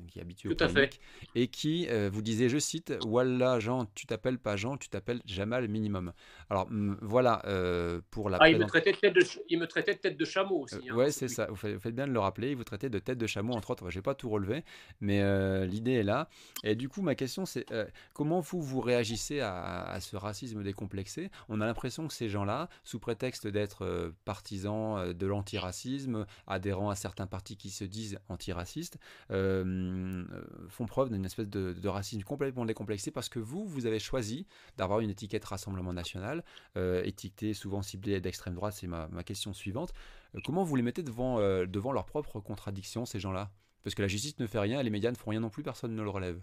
qui 0.09 0.19
est 0.19 0.23
habitué 0.23 0.49
au 0.49 0.69
fait. 0.69 1.01
et 1.35 1.49
qui 1.49 1.87
euh, 1.89 2.11
vous 2.13 2.23
disait, 2.23 2.49
je 2.49 2.59
cite, 2.59 2.93
Wallah 3.07 3.61
Jean, 3.61 3.87
tu 3.95 4.07
t'appelles 4.07 4.39
pas 4.39 4.57
Jean, 4.57 4.77
tu 4.77 4.89
t'appelles 4.89 5.21
Jamal 5.25 5.69
minimum. 5.69 6.13
Alors 6.51 6.69
voilà 7.01 7.43
euh, 7.47 8.01
pour 8.11 8.31
la. 8.31 8.39
Ah, 8.41 8.51
il 8.51 8.59
me, 8.59 8.67
traitait 8.67 8.93
de 8.93 8.99
tête 8.99 9.15
de, 9.15 9.23
il 9.49 9.59
me 9.59 9.67
traitait 9.67 9.95
de 9.95 9.99
tête 9.99 10.17
de 10.17 10.25
chameau 10.25 10.61
aussi. 10.61 10.89
Hein, 10.89 10.95
ouais, 10.95 11.11
c'est 11.11 11.29
ça. 11.29 11.47
Vous 11.47 11.57
faites, 11.57 11.95
bien 11.95 12.07
de 12.07 12.13
le 12.13 12.21
rappeler. 12.21 12.51
Il 12.51 12.57
vous 12.57 12.65
traitait 12.65 12.91
de 12.91 12.99
tête 12.99 13.19
de 13.19 13.27
chameau 13.27 13.55
entre 13.55 13.71
autres. 13.71 13.91
Je 13.91 13.99
vais 13.99 14.03
pas 14.03 14.15
tout 14.15 14.29
relever, 14.29 14.65
mais 15.01 15.23
euh, 15.23 15.65
l'idée 15.65 15.93
est 15.93 16.03
là. 16.03 16.29
Et 16.63 16.75
du 16.75 16.89
coup, 16.89 17.03
ma 17.03 17.15
question 17.15 17.47
c'est 17.47 17.67
comment 18.13 18.41
vous 18.41 18.61
vous 18.61 18.81
réagissez 18.81 19.41
à, 19.41 19.85
à, 19.85 20.01
ce 20.01 20.17
racisme 20.17 20.63
décomplexé? 20.63 21.31
On 21.49 21.61
a 21.61 21.67
l'impression 21.67 22.07
que 22.09 22.15
ces 22.15 22.29
gens-là, 22.29 22.69
sous 22.83 22.99
prétexte 22.99 23.47
d'être 23.47 24.13
partisans 24.25 25.13
de 25.13 25.27
l'antiracisme, 25.27 26.27
adhérents 26.47 26.91
à 26.91 26.95
certains 26.95 27.24
certains 27.25 27.27
partis 27.27 27.57
qui 27.57 27.71
se 27.71 27.85
disent 27.85 28.19
antiracistes 28.29 28.99
euh, 29.31 30.25
font 30.69 30.87
preuve 30.87 31.11
d'une 31.11 31.25
espèce 31.25 31.49
de, 31.49 31.89
racisme 31.89 32.23
complètement 32.23 32.65
décomplexé 32.65 33.11
parce 33.11 33.29
que 33.29 33.39
vous, 33.39 33.67
vous 33.67 33.87
avez 33.87 33.99
choisi 33.99 34.47
d'avoir 34.77 35.01
une 35.01 35.11
étiquette 35.11 35.45
Rassemblement 35.45 35.93
National, 35.93 36.45
euh, 36.77 37.03
étiquetée 37.05 37.55
souvent 37.55 37.83
ciblée 37.83 38.21
d'extrême 38.21 38.55
droite, 38.55 38.75
c'est 38.75 38.87
ma, 38.87 39.09
question 39.25 39.53
suivante. 39.53 39.93
Euh, 40.35 40.41
comment 40.45 40.65
vous 40.65 40.77
les 40.77 40.83
mettez 40.83 41.03
devant, 41.03 41.39
devant 41.67 41.93
leurs 41.93 42.07
propres 42.07 42.41
contradictions, 42.41 43.07
ces 43.07 43.21
gens-là? 43.21 43.51
Parce 43.83 43.95
que 43.95 44.03
la 44.03 44.09
justice 44.09 44.39
ne 44.39 44.47
fait 44.47 44.59
rien, 44.59 44.83
les 44.83 44.91
médias 44.91 45.11
ne 45.11 45.17
font 45.17 45.31
rien 45.31 45.41
non 45.41 45.51
plus, 45.51 45.63
personne 45.63 45.95
ne 45.95 46.03
le 46.03 46.11
relève. 46.11 46.41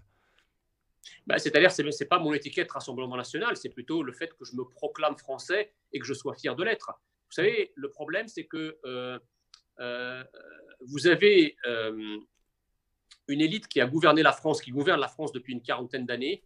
Bah, 1.26 1.38
C'est-à-dire, 1.38 1.70
ce 1.70 1.82
n'est 1.82 2.08
pas 2.08 2.18
mon 2.18 2.32
étiquette 2.32 2.70
Rassemblement 2.70 3.16
National, 3.16 3.56
c'est 3.56 3.68
plutôt 3.68 4.02
le 4.02 4.12
fait 4.12 4.32
que 4.36 4.44
je 4.44 4.54
me 4.56 4.64
proclame 4.64 5.16
français 5.16 5.72
et 5.92 5.98
que 5.98 6.06
je 6.06 6.14
sois 6.14 6.34
fier 6.34 6.56
de 6.56 6.64
l'être. 6.64 6.92
Vous 7.28 7.34
savez, 7.34 7.72
le 7.74 7.88
problème, 7.88 8.28
c'est 8.28 8.44
que 8.44 8.78
euh, 9.80 10.24
vous 10.88 11.06
avez 11.06 11.56
euh, 11.66 12.18
une 13.28 13.40
élite 13.40 13.68
qui 13.68 13.80
a 13.80 13.86
gouverné 13.86 14.22
la 14.22 14.32
France, 14.32 14.60
qui 14.60 14.70
gouverne 14.70 15.00
la 15.00 15.08
France 15.08 15.32
depuis 15.32 15.52
une 15.52 15.62
quarantaine 15.62 16.06
d'années, 16.06 16.42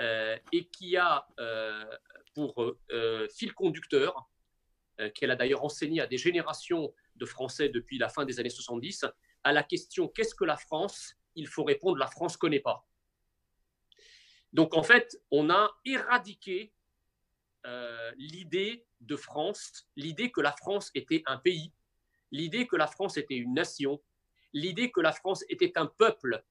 euh, 0.00 0.36
et 0.52 0.66
qui 0.66 0.96
a 0.96 1.26
pour 2.34 2.74
fil 3.30 3.54
conducteur, 3.54 4.28
qu'elle 5.14 5.30
a 5.30 5.36
d'ailleurs 5.36 5.64
enseigné 5.64 6.00
à 6.00 6.06
des 6.08 6.18
générations 6.18 6.92
de 7.14 7.26
Français 7.26 7.68
depuis 7.68 7.96
la 7.96 8.08
fin 8.08 8.24
des 8.24 8.40
années 8.40 8.50
70, 8.50 9.06
à 9.44 9.52
la 9.52 9.62
question 9.62 10.08
qu'est-ce 10.08 10.34
que 10.34 10.44
la 10.44 10.56
France? 10.56 11.14
Il 11.36 11.46
faut 11.46 11.62
répondre 11.62 11.96
la 11.96 12.08
France 12.08 12.36
connaît 12.36 12.60
pas. 12.60 12.84
Donc 14.52 14.74
en 14.74 14.82
fait, 14.82 15.16
on 15.30 15.48
a 15.50 15.70
éradiqué 15.84 16.72
l'idée 18.16 18.84
de 19.00 19.16
France, 19.16 19.88
l'idée 19.96 20.32
que 20.32 20.40
la 20.40 20.52
France 20.52 20.90
était 20.94 21.22
un 21.26 21.38
pays, 21.38 21.72
l'idée 22.34 22.66
que 22.66 22.74
la 22.74 22.88
France 22.88 23.16
était 23.16 23.36
une 23.36 23.54
nation, 23.54 24.02
l'idée 24.52 24.90
que 24.90 25.00
la 25.00 25.12
France 25.12 25.44
était 25.48 25.78
un 25.78 25.86
peuple, 25.86 26.44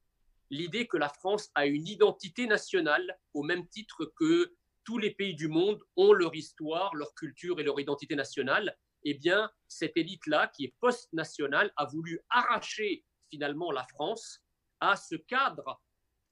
l'idée 0.50 0.88
que 0.88 0.96
la 0.96 1.10
France 1.10 1.52
a 1.56 1.66
une 1.66 1.88
identité 1.88 2.48
nationale 2.48 3.20
au 3.34 3.44
même 3.44 3.68
titre 3.68 4.06
que 4.16 4.56
tous 4.86 4.98
les 4.98 5.12
pays 5.12 5.36
du 5.36 5.50
monde 5.50 5.84
ont 5.98 6.14
leur 6.14 6.34
histoire, 6.36 6.96
leur 6.96 7.14
culture 7.16 7.60
et 7.60 7.64
leur 7.64 7.82
identité 7.82 8.16
nationale, 8.16 8.78
eh 9.04 9.14
bien, 9.14 9.52
cette 9.68 9.98
élite-là, 9.98 10.48
qui 10.48 10.64
est 10.64 10.74
post-nationale, 10.80 11.74
a 11.76 11.84
voulu 11.86 12.22
arracher 12.30 13.04
finalement 13.30 13.74
la 13.74 13.84
France 13.84 14.42
à 14.80 14.96
ce 14.96 15.16
cadre 15.16 15.82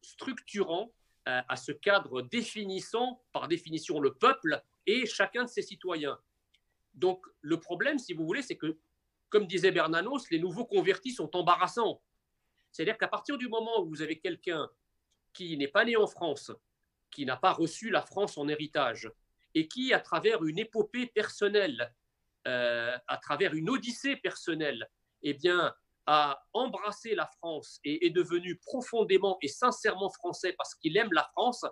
structurant, 0.01 0.93
euh, 1.27 1.41
à 1.49 1.57
ce 1.57 1.73
cadre 1.73 2.21
définissant 2.21 3.21
par 3.33 3.49
définition 3.49 3.99
le 3.99 4.13
peuple 4.13 4.63
et 4.85 5.05
chacun 5.05 5.43
de 5.43 5.49
ses 5.49 5.61
citoyens. 5.61 6.17
Donc, 6.93 7.25
le 7.41 7.59
problème, 7.59 7.99
si 7.99 8.13
vous 8.13 8.25
voulez, 8.25 8.41
c'est 8.41 8.57
que 8.57 8.77
comme 9.31 9.47
disait 9.47 9.71
Bernanos, 9.71 10.29
les 10.29 10.39
nouveaux 10.39 10.65
convertis 10.65 11.13
sont 11.13 11.35
embarrassants. 11.35 12.03
C'est-à-dire 12.71 12.97
qu'à 12.97 13.07
partir 13.07 13.37
du 13.37 13.47
moment 13.47 13.81
où 13.81 13.89
vous 13.89 14.01
avez 14.01 14.19
quelqu'un 14.19 14.69
qui 15.33 15.57
n'est 15.57 15.69
pas 15.69 15.85
né 15.85 15.95
en 15.95 16.05
France, 16.05 16.51
qui 17.09 17.25
n'a 17.25 17.37
pas 17.37 17.53
reçu 17.53 17.89
la 17.89 18.01
France 18.01 18.37
en 18.37 18.47
héritage, 18.47 19.09
et 19.55 19.67
qui, 19.67 19.93
à 19.93 19.99
travers 19.99 20.43
une 20.43 20.59
épopée 20.59 21.07
personnelle, 21.07 21.93
euh, 22.47 22.95
à 23.07 23.17
travers 23.17 23.53
une 23.53 23.69
odyssée 23.69 24.17
personnelle, 24.17 24.89
eh 25.21 25.33
bien, 25.33 25.73
a 26.07 26.43
embrassé 26.53 27.15
la 27.15 27.27
France 27.27 27.79
et 27.83 28.05
est 28.05 28.09
devenu 28.09 28.57
profondément 28.57 29.37
et 29.41 29.47
sincèrement 29.47 30.09
français 30.09 30.53
parce 30.57 30.75
qu'il 30.75 30.97
aime 30.97 31.13
la 31.13 31.23
France, 31.23 31.65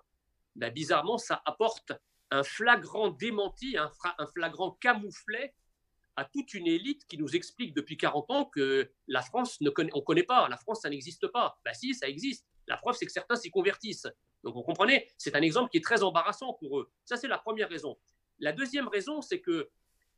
ben, 0.55 0.71
bizarrement, 0.71 1.17
ça 1.17 1.41
apporte 1.45 1.91
un 2.31 2.43
flagrant 2.43 3.09
démenti, 3.09 3.75
un, 3.75 3.91
un 4.17 4.27
flagrant 4.27 4.71
camouflet 4.71 5.55
à 6.19 6.25
toute 6.25 6.53
une 6.53 6.67
élite 6.67 7.07
qui 7.07 7.17
nous 7.17 7.33
explique 7.33 7.73
depuis 7.73 7.95
40 7.95 8.29
ans 8.29 8.45
que 8.45 8.91
la 9.07 9.21
France, 9.21 9.61
ne 9.61 9.69
on 9.77 9.83
ne 9.83 10.03
connaît 10.03 10.23
pas, 10.23 10.49
la 10.49 10.57
France, 10.57 10.81
ça 10.81 10.89
n'existe 10.89 11.27
pas. 11.27 11.57
Ben 11.63 11.73
si, 11.73 11.93
ça 11.93 12.09
existe. 12.09 12.45
La 12.67 12.75
preuve, 12.75 12.95
c'est 12.95 13.05
que 13.05 13.11
certains 13.11 13.37
s'y 13.37 13.49
convertissent. 13.49 14.07
Donc 14.43 14.53
vous 14.53 14.63
comprenez, 14.63 15.09
c'est 15.17 15.33
un 15.35 15.41
exemple 15.41 15.69
qui 15.71 15.77
est 15.77 15.83
très 15.83 16.03
embarrassant 16.03 16.53
pour 16.53 16.79
eux. 16.79 16.91
Ça, 17.05 17.15
c'est 17.15 17.29
la 17.29 17.37
première 17.37 17.69
raison. 17.69 17.97
La 18.39 18.51
deuxième 18.51 18.89
raison, 18.89 19.21
c'est 19.21 19.39
que 19.39 19.69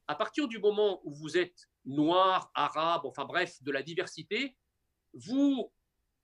à 0.07 0.15
partir 0.15 0.47
du 0.47 0.57
moment 0.57 1.01
où 1.03 1.13
vous 1.13 1.37
êtes 1.37 1.69
noir, 1.85 2.51
arabe, 2.55 3.05
enfin 3.05 3.25
bref, 3.25 3.61
de 3.61 3.71
la 3.71 3.83
diversité, 3.83 4.57
vous 5.13 5.71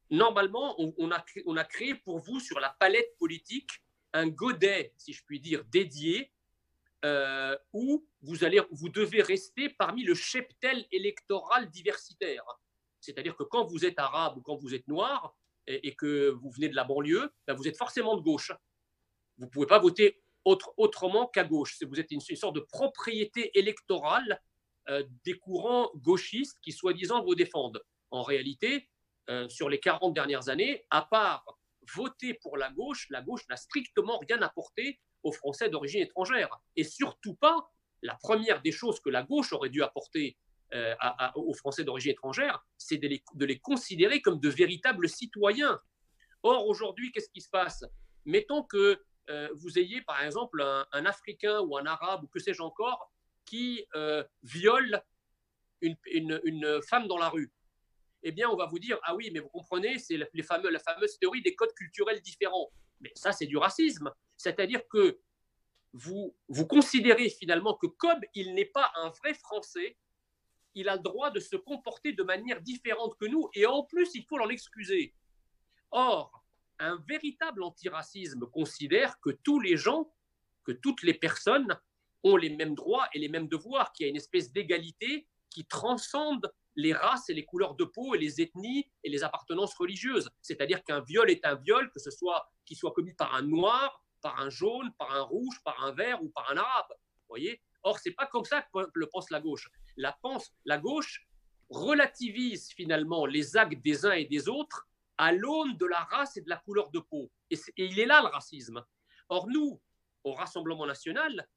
normalement, 0.10 0.76
on 0.98 1.12
a 1.58 1.64
créé 1.66 1.94
pour 1.94 2.18
vous 2.18 2.40
sur 2.40 2.60
la 2.60 2.76
palette 2.80 3.16
politique 3.20 3.70
un 4.14 4.28
godet, 4.28 4.94
si 4.98 5.14
je 5.14 5.24
puis 5.24 5.40
dire, 5.40 5.64
dédié, 5.66 6.32
euh, 7.06 7.56
où 7.74 8.08
vous, 8.22 8.44
allez, 8.44 8.62
vous 8.72 8.90
devez 8.90 9.22
rester 9.22 9.70
parmi 9.70 10.04
le 10.04 10.16
cheptel 10.16 10.86
électoral 10.92 11.70
diversitaire. 11.70 12.44
C'est-à-dire 13.00 13.36
que 13.36 13.44
quand 13.44 13.66
vous 13.66 13.86
êtes 13.86 14.00
arabe 14.00 14.38
ou 14.38 14.42
quand 14.42 14.56
vous 14.56 14.74
êtes 14.74 14.88
noir 14.88 15.36
et, 15.68 15.96
que 15.96 16.30
vous 16.30 16.50
venez 16.50 16.70
de 16.70 16.76
la 16.76 16.84
banlieue, 16.84 17.32
ben 17.46 17.54
vous 17.54 17.68
êtes 17.68 17.78
forcément 17.78 18.16
de 18.16 18.22
gauche. 18.22 18.52
Vous 19.38 19.46
ne 19.46 19.50
pouvez 19.50 19.68
pas 19.68 19.80
voter 19.80 20.20
autre, 20.46 20.74
autrement 20.78 21.28
qu'à 21.28 21.44
gauche. 21.44 21.78
Vous 21.84 22.00
êtes 22.00 22.12
une, 22.12 22.22
sorte 22.22 22.56
de 22.56 22.62
propriété 22.62 23.58
électorale 23.58 24.42
euh, 24.90 25.04
des 25.26 25.34
courants 25.34 25.92
gauchistes 25.96 26.58
qui, 26.62 26.72
soi-disant, 26.72 27.24
vous 27.24 27.36
défendent. 27.36 27.84
En 28.10 28.24
réalité, 28.24 28.90
euh, 29.30 29.48
sur 29.50 29.70
les 29.70 29.80
40 29.80 30.14
dernières 30.14 30.50
années, 30.50 30.86
à 30.90 31.02
part 31.02 31.46
voter 31.96 32.34
pour 32.34 32.58
la 32.58 32.72
gauche, 32.72 33.08
la 33.10 33.22
gauche 33.22 33.48
n'a 33.50 33.58
strictement 33.58 34.20
rien 34.20 34.42
apporté 34.42 35.00
aux 35.24 35.32
Français 35.32 35.70
d'origine 35.70 36.02
étrangère. 36.02 36.50
Et 36.76 36.84
surtout 36.84 37.36
pas, 37.36 37.72
la 38.02 38.16
première 38.16 38.62
des 38.62 38.72
choses 38.72 39.00
que 39.00 39.10
la 39.10 39.24
gauche 39.24 39.54
aurait 39.54 39.70
dû 39.70 39.84
apporter 39.84 40.38
euh, 40.74 40.96
aux 41.36 41.54
Français 41.54 41.84
d'origine 41.84 42.12
étrangère, 42.12 42.66
c'est 42.78 42.98
de 42.98 43.08
les, 43.46 43.60
considérer 43.60 44.22
comme 44.22 44.40
de 44.40 44.50
véritables 44.50 45.10
citoyens. 45.10 45.80
Or, 46.44 46.68
aujourd'hui, 46.68 47.12
qu'est-ce 47.12 47.30
qui 47.30 47.42
se 47.42 47.50
passe? 47.50 47.86
Mettons 48.26 48.64
que 48.64 49.02
euh, 49.30 49.50
vous 49.56 49.80
ayez, 49.80 50.02
par 50.02 50.22
exemple, 50.24 50.62
un, 50.92 51.06
Africain 51.06 51.62
ou 51.62 51.78
un 51.78 51.86
Arabe 51.86 52.24
ou 52.24 52.28
que 52.28 52.40
sais-je 52.40 52.62
encore 52.62 53.12
qui 53.46 53.86
viole 54.44 55.02
une 55.82 56.82
femme 56.82 57.08
dans 57.08 57.18
la 57.18 57.30
rue 57.30 57.52
eh 58.24 58.32
bien, 58.32 58.50
on 58.50 58.56
va 58.56 58.66
vous 58.66 58.80
dire, 58.80 59.00
ah 59.04 59.16
oui, 59.16 59.30
mais 59.32 59.40
vous 59.40 59.50
comprenez, 59.50 60.00
c'est 60.00 60.18
la 60.18 60.80
fameuse 60.80 61.18
théorie 61.20 61.42
des 61.42 61.56
codes 61.56 61.74
culturels 61.74 62.22
différents. 62.22 62.70
Mais 63.00 63.12
ça, 63.16 63.32
c'est 63.32 63.46
du 63.46 63.58
racisme. 63.58 64.12
C'est-à-dire 64.38 64.88
que 64.88 65.20
vous, 65.94 66.36
vous 66.48 66.68
considérez 66.68 67.30
finalement 67.30 67.76
que 67.76 67.88
comme 67.88 68.20
il 68.34 68.54
n'est 68.54 68.66
pas 68.66 68.92
un 68.96 69.10
vrai 69.10 69.34
Français, 69.34 69.98
il 70.76 70.90
a 70.90 70.96
le 70.96 71.02
droit 71.02 71.32
de 71.32 71.40
se 71.40 71.56
comporter 71.56 72.14
de 72.14 72.24
manière 72.24 72.62
différente 72.62 73.18
que 73.20 73.26
nous, 73.26 73.50
et 73.54 73.66
en 73.66 73.84
plus, 73.84 74.14
il 74.14 74.24
faut 74.26 74.38
l'en 74.38 74.50
excuser. 74.50 75.16
Or, 75.90 76.44
un 76.80 76.98
véritable 77.08 77.64
antiracisme 77.64 78.46
considère 78.48 79.20
que 79.20 79.32
tous 79.32 79.60
les 79.60 79.76
gens, 79.76 80.14
que 80.64 80.72
toutes 80.72 81.02
les 81.02 81.16
personnes 81.16 81.80
ont 82.24 82.36
les 82.36 82.50
mêmes 82.50 82.76
droits 82.76 83.08
et 83.14 83.20
les 83.20 83.30
mêmes 83.30 83.48
devoirs, 83.48 83.92
qu'il 83.94 84.06
y 84.06 84.08
a 84.08 84.12
une 84.12 84.18
espèce 84.18 84.52
d'égalité 84.52 85.28
qui 85.50 85.66
transcende 85.66 86.52
les 86.78 86.94
races 86.94 87.28
et 87.30 87.34
les 87.34 87.44
couleurs 87.44 87.76
de 87.76 87.84
peau 87.84 88.16
et 88.16 88.18
les 88.18 88.40
ethnies 88.40 88.90
et 89.04 89.10
les 89.10 89.24
appartenances 89.24 89.76
religieuses. 89.76 90.30
C'est-à-dire 90.42 90.84
qu'un 90.84 91.02
viol 91.02 91.30
est 91.30 91.46
un 91.46 91.56
viol, 91.56 91.92
que 91.92 92.00
ce 92.00 92.12
soit 92.12 92.50
qu'il 92.66 92.78
soit 92.78 92.94
commis 92.94 93.14
par 93.14 93.34
un 93.36 93.42
noir, 93.42 94.02
par 94.22 94.40
un 94.40 94.50
jaune, 94.50 94.94
par 94.98 95.12
un 95.12 95.24
rouge, 95.24 95.60
par 95.66 95.84
un 95.84 95.92
vert 95.92 96.24
ou 96.24 96.30
par 96.30 96.50
un 96.52 96.58
arabe. 96.58 96.94
Voyez? 97.28 97.62
Or, 97.84 98.00
c'est 98.00 98.12
pas 98.12 98.28
comme 98.28 98.46
ça 98.46 98.62
que 98.62 98.80
le 98.94 99.08
pense 99.08 99.30
la 99.32 99.42
gauche. 99.42 99.70
La, 99.98 100.18
pense, 100.22 100.54
la 100.66 100.78
gauche 100.78 101.28
relativise 101.70 102.70
finalement 102.72 103.26
les 103.26 103.58
actes 103.58 103.84
des 103.84 104.06
uns 104.06 104.14
et 104.14 104.26
des 104.26 104.48
autres 104.48 104.88
à 105.18 105.32
l'aune 105.32 105.76
de 105.78 105.86
la 105.86 106.04
race 106.04 106.38
et 106.38 106.42
de 106.42 106.50
la 106.50 106.58
couleur 106.58 106.92
de 106.92 107.00
peau. 107.00 107.32
Et, 107.50 107.56
et 107.78 107.86
il 107.86 108.00
est 108.00 108.06
là 108.06 108.22
le 108.22 108.28
racisme. 108.28 108.86
Or, 109.30 109.48
nous, 109.50 109.82
au 110.24 110.34
Rassemblement 110.34 110.86
national, 110.86 111.48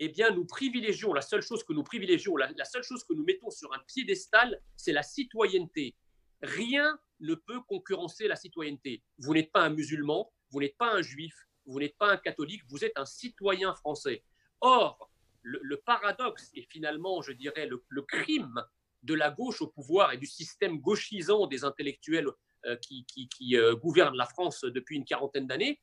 eh 0.00 0.08
bien, 0.08 0.30
nous 0.30 0.44
privilégions, 0.44 1.12
la 1.12 1.22
seule 1.22 1.42
chose 1.42 1.62
que 1.64 1.72
nous 1.72 1.84
privilégions, 1.84 2.36
la, 2.36 2.64
seule 2.64 2.82
chose 2.82 3.04
que 3.04 3.14
nous 3.14 3.24
mettons 3.24 3.50
sur 3.50 3.72
un 3.72 3.78
piédestal, 3.86 4.60
c'est 4.76 4.92
la 4.92 5.02
citoyenneté. 5.02 5.94
Rien 6.42 6.98
ne 7.20 7.34
peut 7.34 7.60
concurrencer 7.68 8.26
la 8.26 8.36
citoyenneté. 8.36 9.02
Vous 9.18 9.34
n'êtes 9.34 9.52
pas 9.52 9.62
un 9.62 9.70
musulman, 9.70 10.32
vous 10.50 10.60
n'êtes 10.60 10.76
pas 10.76 10.92
un 10.92 11.02
juif, 11.02 11.34
vous 11.66 11.78
n'êtes 11.78 11.96
pas 11.96 12.10
un 12.10 12.16
catholique, 12.16 12.62
vous 12.68 12.84
êtes 12.84 12.98
un 12.98 13.06
citoyen 13.06 13.74
français. 13.74 14.24
Or, 14.60 15.10
le, 15.42 15.76
paradoxe 15.76 16.50
et 16.54 16.66
finalement, 16.70 17.22
je 17.22 17.32
dirais, 17.32 17.66
le, 17.66 18.02
crime 18.02 18.62
de 19.02 19.14
la 19.14 19.30
gauche 19.30 19.62
au 19.62 19.68
pouvoir 19.68 20.12
et 20.12 20.16
du 20.16 20.26
système 20.26 20.78
gauchisant 20.80 21.46
des 21.46 21.64
intellectuels 21.64 22.28
euh, 22.64 22.76
qui, 22.76 23.56
euh, 23.56 23.76
gouvernent 23.76 24.16
la 24.16 24.26
France 24.26 24.62
depuis 24.62 24.96
une 24.96 25.04
quarantaine 25.04 25.46
d'années, 25.46 25.80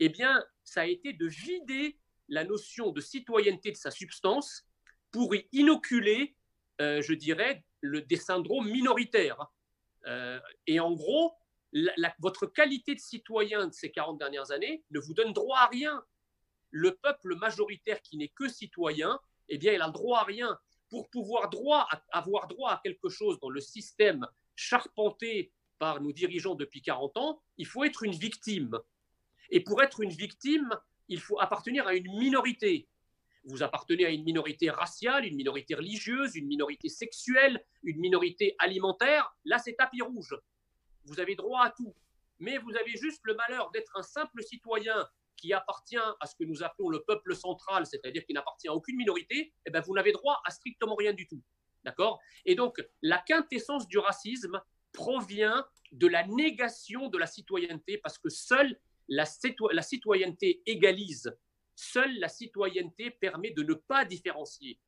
eh 0.00 0.08
bien, 0.08 0.44
ça 0.64 0.82
a 0.82 0.86
été 0.86 1.12
de 1.12 1.26
vider 1.26 1.96
la 2.28 2.44
notion 2.44 2.90
de 2.90 3.00
citoyenneté 3.00 3.70
de 3.70 3.76
sa 3.76 3.90
substance 3.90 4.66
pour 5.10 5.34
y 5.34 5.46
inoculer, 5.52 6.36
euh, 6.80 7.02
je 7.02 7.14
dirais, 7.14 7.64
le, 7.80 8.02
des 8.02 8.16
syndromes 8.16 8.68
minoritaires. 8.68 9.46
Euh, 10.06 10.40
et 10.66 10.80
en 10.80 10.92
gros, 10.92 11.34
votre 12.18 12.46
qualité 12.46 12.94
de 12.94 13.00
citoyen 13.00 13.66
de 13.66 13.72
ces 13.72 13.90
40 13.90 14.18
dernières 14.18 14.50
années 14.50 14.84
ne 14.90 15.00
vous 15.00 15.14
donne 15.14 15.32
droit 15.32 15.58
à 15.58 15.66
rien. 15.66 16.04
Le 16.70 16.94
peuple 16.96 17.36
majoritaire 17.36 18.00
qui 18.02 18.16
n'est 18.16 18.28
que 18.28 18.48
citoyen, 18.48 19.18
eh 19.48 19.58
bien, 19.58 19.72
il 19.72 19.82
a 19.82 19.90
droit 19.90 20.20
à 20.20 20.24
rien. 20.24 20.58
Pour 20.90 21.08
pouvoir 21.10 21.50
droit 21.50 21.88
avoir 22.12 22.46
droit 22.46 22.72
à 22.72 22.80
quelque 22.82 23.08
chose 23.08 23.38
dans 23.40 23.50
le 23.50 23.60
système 23.60 24.26
charpenté 24.54 25.52
par 25.78 26.00
nos 26.00 26.12
dirigeants 26.12 26.54
depuis 26.54 26.82
40 26.82 27.16
ans, 27.16 27.42
il 27.56 27.66
faut 27.66 27.84
être 27.84 28.04
une 28.04 28.12
victime. 28.12 28.78
Et 29.50 29.60
pour 29.60 29.82
être 29.82 30.00
une 30.00 30.10
victime, 30.10 30.70
il 31.08 31.20
faut 31.20 31.40
appartenir 31.40 31.86
à 31.86 31.94
une 31.94 32.10
minorité. 32.18 32.88
Vous 33.44 33.62
appartenez 33.62 34.06
à 34.06 34.10
une 34.10 34.24
minorité 34.24 34.70
raciale, 34.70 35.26
une 35.26 35.36
minorité 35.36 35.74
religieuse, 35.74 36.34
une 36.34 36.46
minorité 36.46 36.88
sexuelle, 36.88 37.64
une 37.82 37.98
minorité 37.98 38.54
alimentaire. 38.58 39.36
Là, 39.44 39.58
c'est 39.58 39.74
tapis 39.74 40.00
rouge. 40.00 40.34
Vous 41.04 41.20
avez 41.20 41.34
droit 41.34 41.64
à 41.64 41.70
tout. 41.70 41.94
Mais 42.38 42.58
vous 42.58 42.74
avez 42.76 42.96
juste 42.96 43.20
le 43.24 43.34
malheur 43.34 43.70
d'être 43.72 43.92
un 43.96 44.02
simple 44.02 44.42
citoyen 44.42 45.06
qui 45.36 45.52
appartient 45.52 45.96
à 45.96 46.26
ce 46.26 46.34
que 46.36 46.44
nous 46.44 46.62
appelons 46.62 46.88
le 46.88 47.02
peuple 47.02 47.34
central, 47.34 47.86
c'est-à-dire 47.86 48.24
qui 48.24 48.32
n'appartient 48.32 48.68
à 48.68 48.74
aucune 48.74 48.96
minorité, 48.96 49.52
eh 49.66 49.70
bien, 49.70 49.80
vous 49.80 49.94
n'avez 49.94 50.12
droit 50.12 50.40
à 50.46 50.50
strictement 50.50 50.94
rien 50.94 51.12
du 51.12 51.26
tout. 51.26 51.42
D'accord? 51.84 52.18
Et 52.46 52.54
donc, 52.54 52.82
la 53.02 53.18
quintessence 53.18 53.86
du 53.88 53.98
racisme 53.98 54.60
provient 54.92 55.66
de 55.92 56.06
la 56.06 56.26
négation 56.26 57.08
de 57.08 57.18
la 57.18 57.26
citoyenneté, 57.26 57.98
parce 57.98 58.18
que 58.18 58.30
seule 58.30 58.80
la, 59.08 59.24
citoyenneté 59.82 60.62
égalise. 60.66 61.36
Seule 61.74 62.18
la 62.18 62.28
citoyenneté 62.28 63.10
permet 63.10 63.50
de 63.50 63.62
ne 63.62 63.74
pas 63.74 64.04
différencier. 64.04 64.78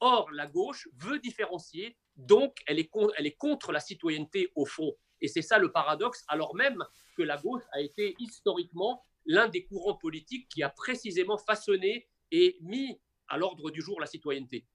Or, 0.00 0.30
la 0.32 0.46
gauche 0.46 0.88
veut 0.96 1.18
différencier, 1.18 1.96
donc 2.16 2.58
elle 2.66 2.78
est, 2.78 3.36
contre 3.36 3.72
la 3.72 3.80
citoyenneté 3.80 4.50
au 4.54 4.64
fond. 4.64 4.94
Et 5.20 5.28
c'est 5.28 5.42
ça 5.42 5.58
le 5.58 5.70
paradoxe, 5.70 6.24
alors 6.28 6.54
même 6.54 6.82
que 7.16 7.22
la 7.22 7.36
gauche 7.36 7.62
a 7.72 7.80
été 7.80 8.16
historiquement 8.18 9.04
l'un 9.26 9.48
des 9.48 9.66
courants 9.66 9.96
politiques 9.96 10.48
qui 10.48 10.62
a 10.62 10.70
précisément 10.70 11.36
façonné 11.36 12.08
et 12.30 12.56
mis 12.62 12.98
à 13.28 13.36
l'ordre 13.36 13.70
du 13.70 13.82
jour 13.82 14.00
la 14.00 14.06
citoyenneté. 14.06 14.66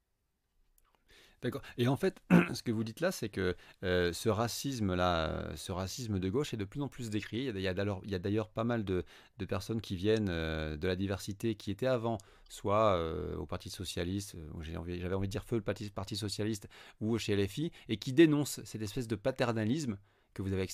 D'accord. 1.42 1.62
Et 1.78 1.88
en 1.88 1.96
fait, 1.96 2.22
ce 2.54 2.64
que 2.64 2.72
vous 2.72 2.84
dites 2.84 3.02
là, 3.02 3.12
c'est 3.12 3.30
que 3.30 3.56
euh, 3.84 4.14
ce 4.14 4.30
racisme-là, 4.30 5.56
ce 5.56 5.72
racisme 5.72 6.20
de 6.20 6.30
gauche 6.30 6.54
est 6.54 6.58
de 6.58 6.66
plus 6.66 6.82
en 6.82 6.88
plus 6.88 7.10
décrit. 7.10 7.46
Il 7.46 7.60
y 7.60 7.68
a 7.68 7.74
d'ailleurs 8.20 8.50
pas 8.50 8.64
mal 8.64 8.84
de, 8.84 9.04
personnes 9.48 9.82
qui 9.82 9.96
viennent 9.96 10.30
euh, 10.30 10.76
de 10.78 10.88
la 10.88 10.96
diversité, 10.96 11.56
qui 11.56 11.72
étaient 11.72 11.88
avant, 11.88 12.18
soit 12.50 12.96
euh, 12.96 13.36
au 13.36 13.46
Parti 13.46 13.70
Socialiste, 13.70 14.36
j'avais 14.62 14.78
envie, 14.78 15.28
de 15.28 15.32
dire 15.32 15.44
feu 15.44 15.58
le 15.58 15.62
Parti, 15.62 16.16
Socialiste, 16.16 16.68
ou 17.02 17.18
chez 17.18 17.36
LFI, 17.36 17.72
et 17.90 17.98
qui 17.98 18.14
dénoncent 18.14 18.62
cette 18.64 18.82
espèce 18.82 19.08
de 19.08 19.16
paternalisme 19.16 19.98
que 20.34 20.42
vous 20.42 20.52
avez 20.52 20.68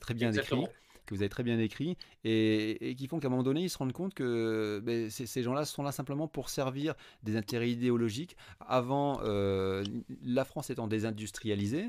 très 0.00 0.14
bien 0.14 0.30
décrit 0.30 0.66
que 1.08 1.14
vous 1.14 1.22
avez 1.22 1.28
très 1.28 1.42
bien 1.42 1.58
écrit, 1.58 1.96
et, 2.24 2.94
qui 2.96 3.06
font 3.08 3.18
qu'à 3.18 3.28
un 3.28 3.30
moment 3.30 3.42
donné, 3.42 3.62
ils 3.62 3.70
se 3.70 3.78
rendent 3.78 3.92
compte 3.92 4.14
que 4.14 4.80
ben, 4.84 5.10
ces, 5.10 5.42
gens-là 5.42 5.64
sont 5.64 5.82
là 5.82 5.92
simplement 5.92 6.28
pour 6.28 6.50
servir 6.50 6.94
des 7.22 7.36
intérêts 7.36 7.70
idéologiques. 7.70 8.36
Avant, 8.60 9.20
euh, 9.24 9.82
la 10.22 10.44
France 10.44 10.70
étant 10.70 10.86
désindustrialisée, 10.86 11.86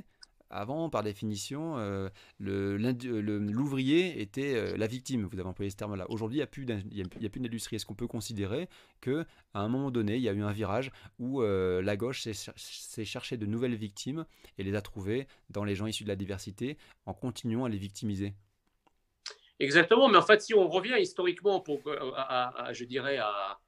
avant, 0.52 0.90
par 0.90 1.04
définition, 1.04 1.78
euh, 1.78 2.10
l'ouvrier 2.40 4.20
était 4.20 4.56
euh, 4.56 4.78
la 4.78 4.88
victime. 4.88 5.26
Vous 5.26 5.40
avez 5.40 5.48
employé 5.48 5.70
ce 5.70 5.76
terme-là. 5.76 6.10
Aujourd'hui, 6.10 6.38
il 6.38 6.40
n'y 6.40 7.26
a 7.26 7.30
plus 7.30 7.40
d'industrie. 7.40 7.76
Est-ce 7.76 7.86
qu'on 7.86 7.94
peut 7.94 8.08
considérer 8.08 8.68
que 9.00 9.26
à 9.54 9.60
un 9.60 9.68
moment 9.68 9.92
donné, 9.92 10.16
il 10.16 10.24
y 10.24 10.30
a 10.30 10.34
eu 10.34 10.42
un 10.42 10.52
virage 10.52 10.92
où 11.20 11.42
la 11.42 11.98
gauche 11.98 12.22
s'est 12.24 13.06
cherché 13.06 13.38
de 13.38 13.46
nouvelles 13.46 13.76
victimes 13.76 14.26
et 14.58 14.64
les 14.64 14.74
a 14.74 14.82
trouvées 14.82 15.28
dans 15.52 15.66
les 15.66 15.76
gens 15.76 15.86
issus 15.86 16.04
de 16.04 16.10
la 16.10 16.16
diversité 16.16 16.78
en 17.06 17.14
continuant 17.14 17.66
à 17.66 17.70
les 17.70 17.78
victimiser? 17.78 18.34
Exactement, 19.60 20.08
mais 20.08 20.18
en 20.18 20.26
fait, 20.26 20.42
si 20.42 20.54
on 20.54 20.70
revient 20.70 20.96
historiquement, 21.00 21.60
pour, 21.60 21.82
je 21.86 22.84
dirais, 22.86 23.18
à, 23.18 23.60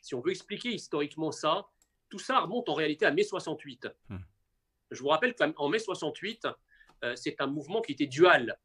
si 0.00 0.14
on 0.14 0.20
veut 0.20 0.30
expliquer 0.30 0.70
historiquement 0.70 1.32
ça, 1.32 1.66
tout 2.08 2.18
ça 2.18 2.40
remonte 2.40 2.68
en 2.68 2.74
réalité 2.74 3.06
à 3.06 3.12
mai 3.12 3.22
68. 3.22 3.88
Hmm. 4.08 4.18
Je 4.90 5.02
vous 5.02 5.08
rappelle 5.08 5.34
qu'en 5.34 5.68
mai 5.68 5.78
68, 5.78 6.46
euh, 7.04 7.14
c'est 7.16 7.40
un 7.40 7.46
mouvement 7.46 7.80
qui 7.80 7.92
était 7.92 8.06
dual. 8.06 8.58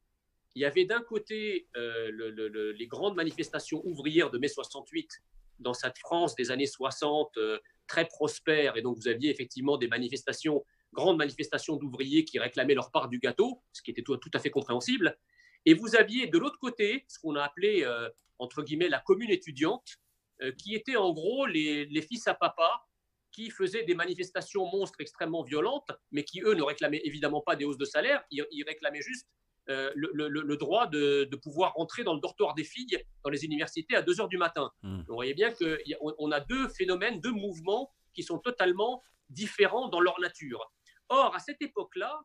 Il 0.56 0.62
y 0.62 0.65
avait 0.65 0.86
d'un 0.86 1.02
côté 1.02 1.67
euh, 1.76 2.74
les 2.78 2.88
grandes 2.88 3.15
manifestations 3.15 3.82
ouvrières 3.86 4.32
de 4.32 4.38
mai 4.38 4.48
68 4.48 5.21
dans 5.60 5.74
cette 5.74 5.98
France 5.98 6.36
des 6.36 6.52
années 6.52 6.65
60, 6.65 7.38
euh, 7.38 7.60
très 7.88 8.06
prospère, 8.06 8.78
et 8.78 8.82
donc 8.82 8.98
vous 8.98 9.08
aviez 9.08 9.30
effectivement 9.30 9.78
des 9.78 9.88
manifestations, 9.88 10.65
grandes 10.93 11.17
manifestations 11.17 11.76
d'ouvriers 11.76 12.26
qui 12.26 12.39
réclamaient 12.39 12.74
leur 12.74 12.91
part 12.91 13.10
du 13.10 13.19
gâteau, 13.19 13.62
ce 13.71 13.82
qui 13.82 13.91
était 13.91 14.02
tout 14.02 14.32
à 14.34 14.39
fait 14.39 14.50
compréhensible. 14.50 15.17
Et 15.65 15.73
vous 15.73 15.95
aviez 15.95 16.28
de 16.28 16.38
l'autre 16.38 16.60
côté 16.60 17.06
ce 17.08 17.19
qu'on 17.19 17.36
a 17.36 17.43
appelé, 17.43 17.84
euh, 17.84 18.10
entre 18.39 18.63
guillemets, 18.63 18.89
la 18.89 18.99
commune 18.99 19.32
étudiante, 19.32 19.97
euh, 20.41 20.51
qui 20.51 20.75
était 20.75 20.97
en 20.97 21.13
gros 21.13 21.45
les, 21.45 22.01
fils 22.01 22.28
à 22.28 22.34
papa 22.34 22.86
qui 23.32 23.49
faisaient 23.49 23.84
des 23.84 23.95
manifestations 23.95 24.65
monstres 24.65 24.99
extrêmement 25.01 25.43
violentes, 25.43 25.91
mais 26.12 26.23
qui, 26.23 26.41
eux, 26.41 26.54
ne 26.54 26.63
réclamaient 26.63 27.01
évidemment 27.04 27.41
pas 27.41 27.56
des 27.56 27.65
hausses 27.65 27.78
de 27.78 27.86
salaire, 27.86 28.23
ils, 28.32 28.63
réclamaient 28.65 29.01
juste 29.01 29.28
euh, 29.69 29.91
le, 29.95 30.56
droit 30.56 30.88
de, 30.88 31.30
pouvoir 31.41 31.73
rentrer 31.73 32.04
dans 32.04 32.13
le 32.13 32.21
dortoir 32.21 32.54
des 32.54 32.63
filles 32.63 32.97
dans 33.23 33.30
les 33.30 33.43
universités 33.43 33.95
à 33.95 34.01
2 34.01 34.21
heures 34.21 34.30
du 34.30 34.38
matin. 34.38 34.71
Hmm. 34.84 35.01
vous 35.08 35.15
voyez 35.15 35.34
bien 35.34 35.51
qu'on 35.54 36.32
a 36.32 36.39
deux 36.39 36.69
phénomènes, 36.69 37.19
deux 37.19 37.32
mouvements 37.32 37.91
qui 38.13 38.23
sont 38.23 38.39
totalement 38.39 39.01
différents 39.30 39.89
dans 39.89 39.99
leur 39.99 40.19
nature. 40.19 40.71
Or, 41.10 41.36
à 41.36 41.39
cette 41.39 41.62
époque-là, 41.62 42.21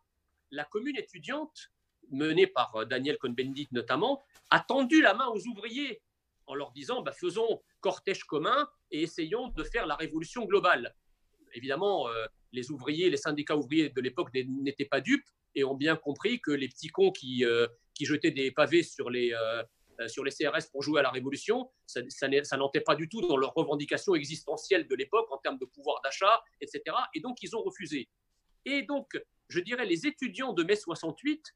la 0.51 0.65
commune 0.65 0.97
étudiante 0.97 1.71
menée 2.11 2.47
par 2.47 2.75
euh, 2.77 2.85
Daniel 2.85 3.19
Cohn-Bendit 3.19 3.69
notamment, 3.73 4.23
a 4.51 4.61
tendu 4.61 5.01
la 5.01 5.15
main 5.15 5.27
aux 5.29 5.47
ouvriers 5.47 6.03
en 6.47 6.55
leur 6.55 6.73
disant 6.73 7.03
bah, 7.03 7.13
faisons 7.13 7.63
cortège 7.81 8.25
commun 8.25 8.69
et 8.91 9.03
essayons 9.03 9.49
de 9.49 9.65
faire 9.65 9.87
la 9.87 9.97
révolution 9.97 10.45
globale. 10.45 10.95
Évidemment, 11.55 12.09
euh, 12.09 12.27
les 12.53 12.71
ouvriers, 12.71 13.11
les 13.11 13.17
syndicats 13.17 13.57
ouvriers 13.57 13.91
de 13.91 14.01
l'époque 14.01 14.31
n'étaient 14.35 14.85
pas 14.85 15.01
dupes 15.01 15.27
et 15.55 15.65
ont 15.65 15.75
bien 15.75 15.97
compris 15.97 16.41
que 16.41 16.51
les 16.51 16.69
petits 16.69 16.89
cons 16.89 17.11
qui, 17.11 17.45
euh, 17.45 17.67
qui 17.95 18.05
jetaient 18.05 18.31
des 18.31 18.51
pavés 18.51 18.83
sur 18.83 19.11
les, 19.11 19.35
sur 20.07 20.25
les 20.25 20.31
CRS 20.31 20.71
pour 20.71 20.83
jouer 20.83 21.01
à 21.01 21.03
la 21.03 21.11
révolution, 21.11 21.71
ça, 21.87 22.01
ça 22.09 22.29
pas 22.87 22.95
du 22.95 23.09
tout 23.09 23.21
dans 23.21 23.37
leurs 23.37 23.53
revendications 23.53 24.15
existentielles 24.15 24.87
de 24.87 24.95
l'époque 24.95 25.27
en 25.31 25.39
termes 25.39 25.59
de 25.59 25.65
pouvoir 25.65 26.01
d'achat, 26.03 26.41
etc. 26.61 26.97
Et 27.15 27.21
donc, 27.21 27.43
ils 27.43 27.55
ont 27.57 27.63
refusé. 27.63 28.09
Et 28.65 28.83
donc, 28.83 29.21
je 29.49 29.61
dirais, 29.61 29.85
les 29.85 30.07
étudiants 30.07 30.53
de 30.53 30.63
mai 30.63 30.77
68 30.77 31.55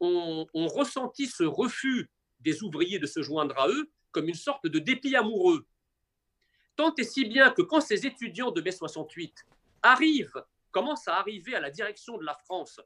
on, 0.00 0.46
ressentit 0.68 1.26
ce 1.26 1.44
refus 1.44 2.10
des 2.40 2.62
ouvriers 2.62 2.98
de 2.98 3.06
se 3.06 3.22
joindre 3.22 3.58
à 3.58 3.68
eux 3.68 3.90
comme 4.12 4.28
une 4.28 4.34
sorte 4.34 4.66
de 4.66 4.78
dépit 4.78 5.14
amoureux. 5.14 5.66
Tant 6.76 6.94
et 6.96 7.04
si 7.04 7.24
bien 7.24 7.50
que 7.50 7.62
quand 7.62 7.80
ces 7.80 8.06
étudiants 8.06 8.50
de 8.50 8.60
mai 8.60 8.72
68 8.72 9.46
arrivent, 9.82 10.44
commencent 10.70 11.08
à 11.08 11.16
arriver 11.16 11.54
à 11.54 11.60
la 11.60 11.70
direction 11.70 12.16
de 12.16 12.24
la 12.24 12.34
France, 12.34 12.80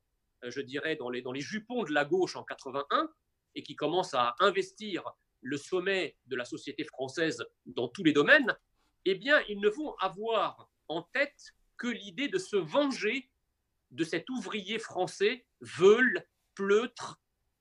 euh, 0.44 0.50
je 0.50 0.60
dirais 0.60 0.96
dans 0.96 1.10
les, 1.10 1.22
dans 1.22 1.32
les 1.32 1.40
jupons 1.40 1.84
de 1.84 1.92
la 1.92 2.04
gauche 2.04 2.36
en 2.36 2.42
81, 2.42 3.08
et 3.54 3.62
qui 3.62 3.76
commencent 3.76 4.14
à 4.14 4.34
investir 4.40 5.04
le 5.40 5.56
sommet 5.56 6.16
de 6.26 6.36
la 6.36 6.44
société 6.44 6.84
française 6.84 7.44
dans 7.66 7.88
tous 7.88 8.02
les 8.02 8.12
domaines, 8.12 8.56
eh 9.04 9.14
bien, 9.14 9.40
ils 9.48 9.60
ne 9.60 9.68
vont 9.68 9.94
avoir 10.00 10.70
en 10.88 11.02
tête 11.02 11.54
que 11.76 11.86
l'idée 11.86 12.28
de 12.28 12.38
se 12.38 12.56
venger 12.56 13.30
de 13.90 14.04
cet 14.04 14.28
ouvrier 14.30 14.78
français 14.78 15.46
veule 15.60 16.24
pleutre 16.54 17.20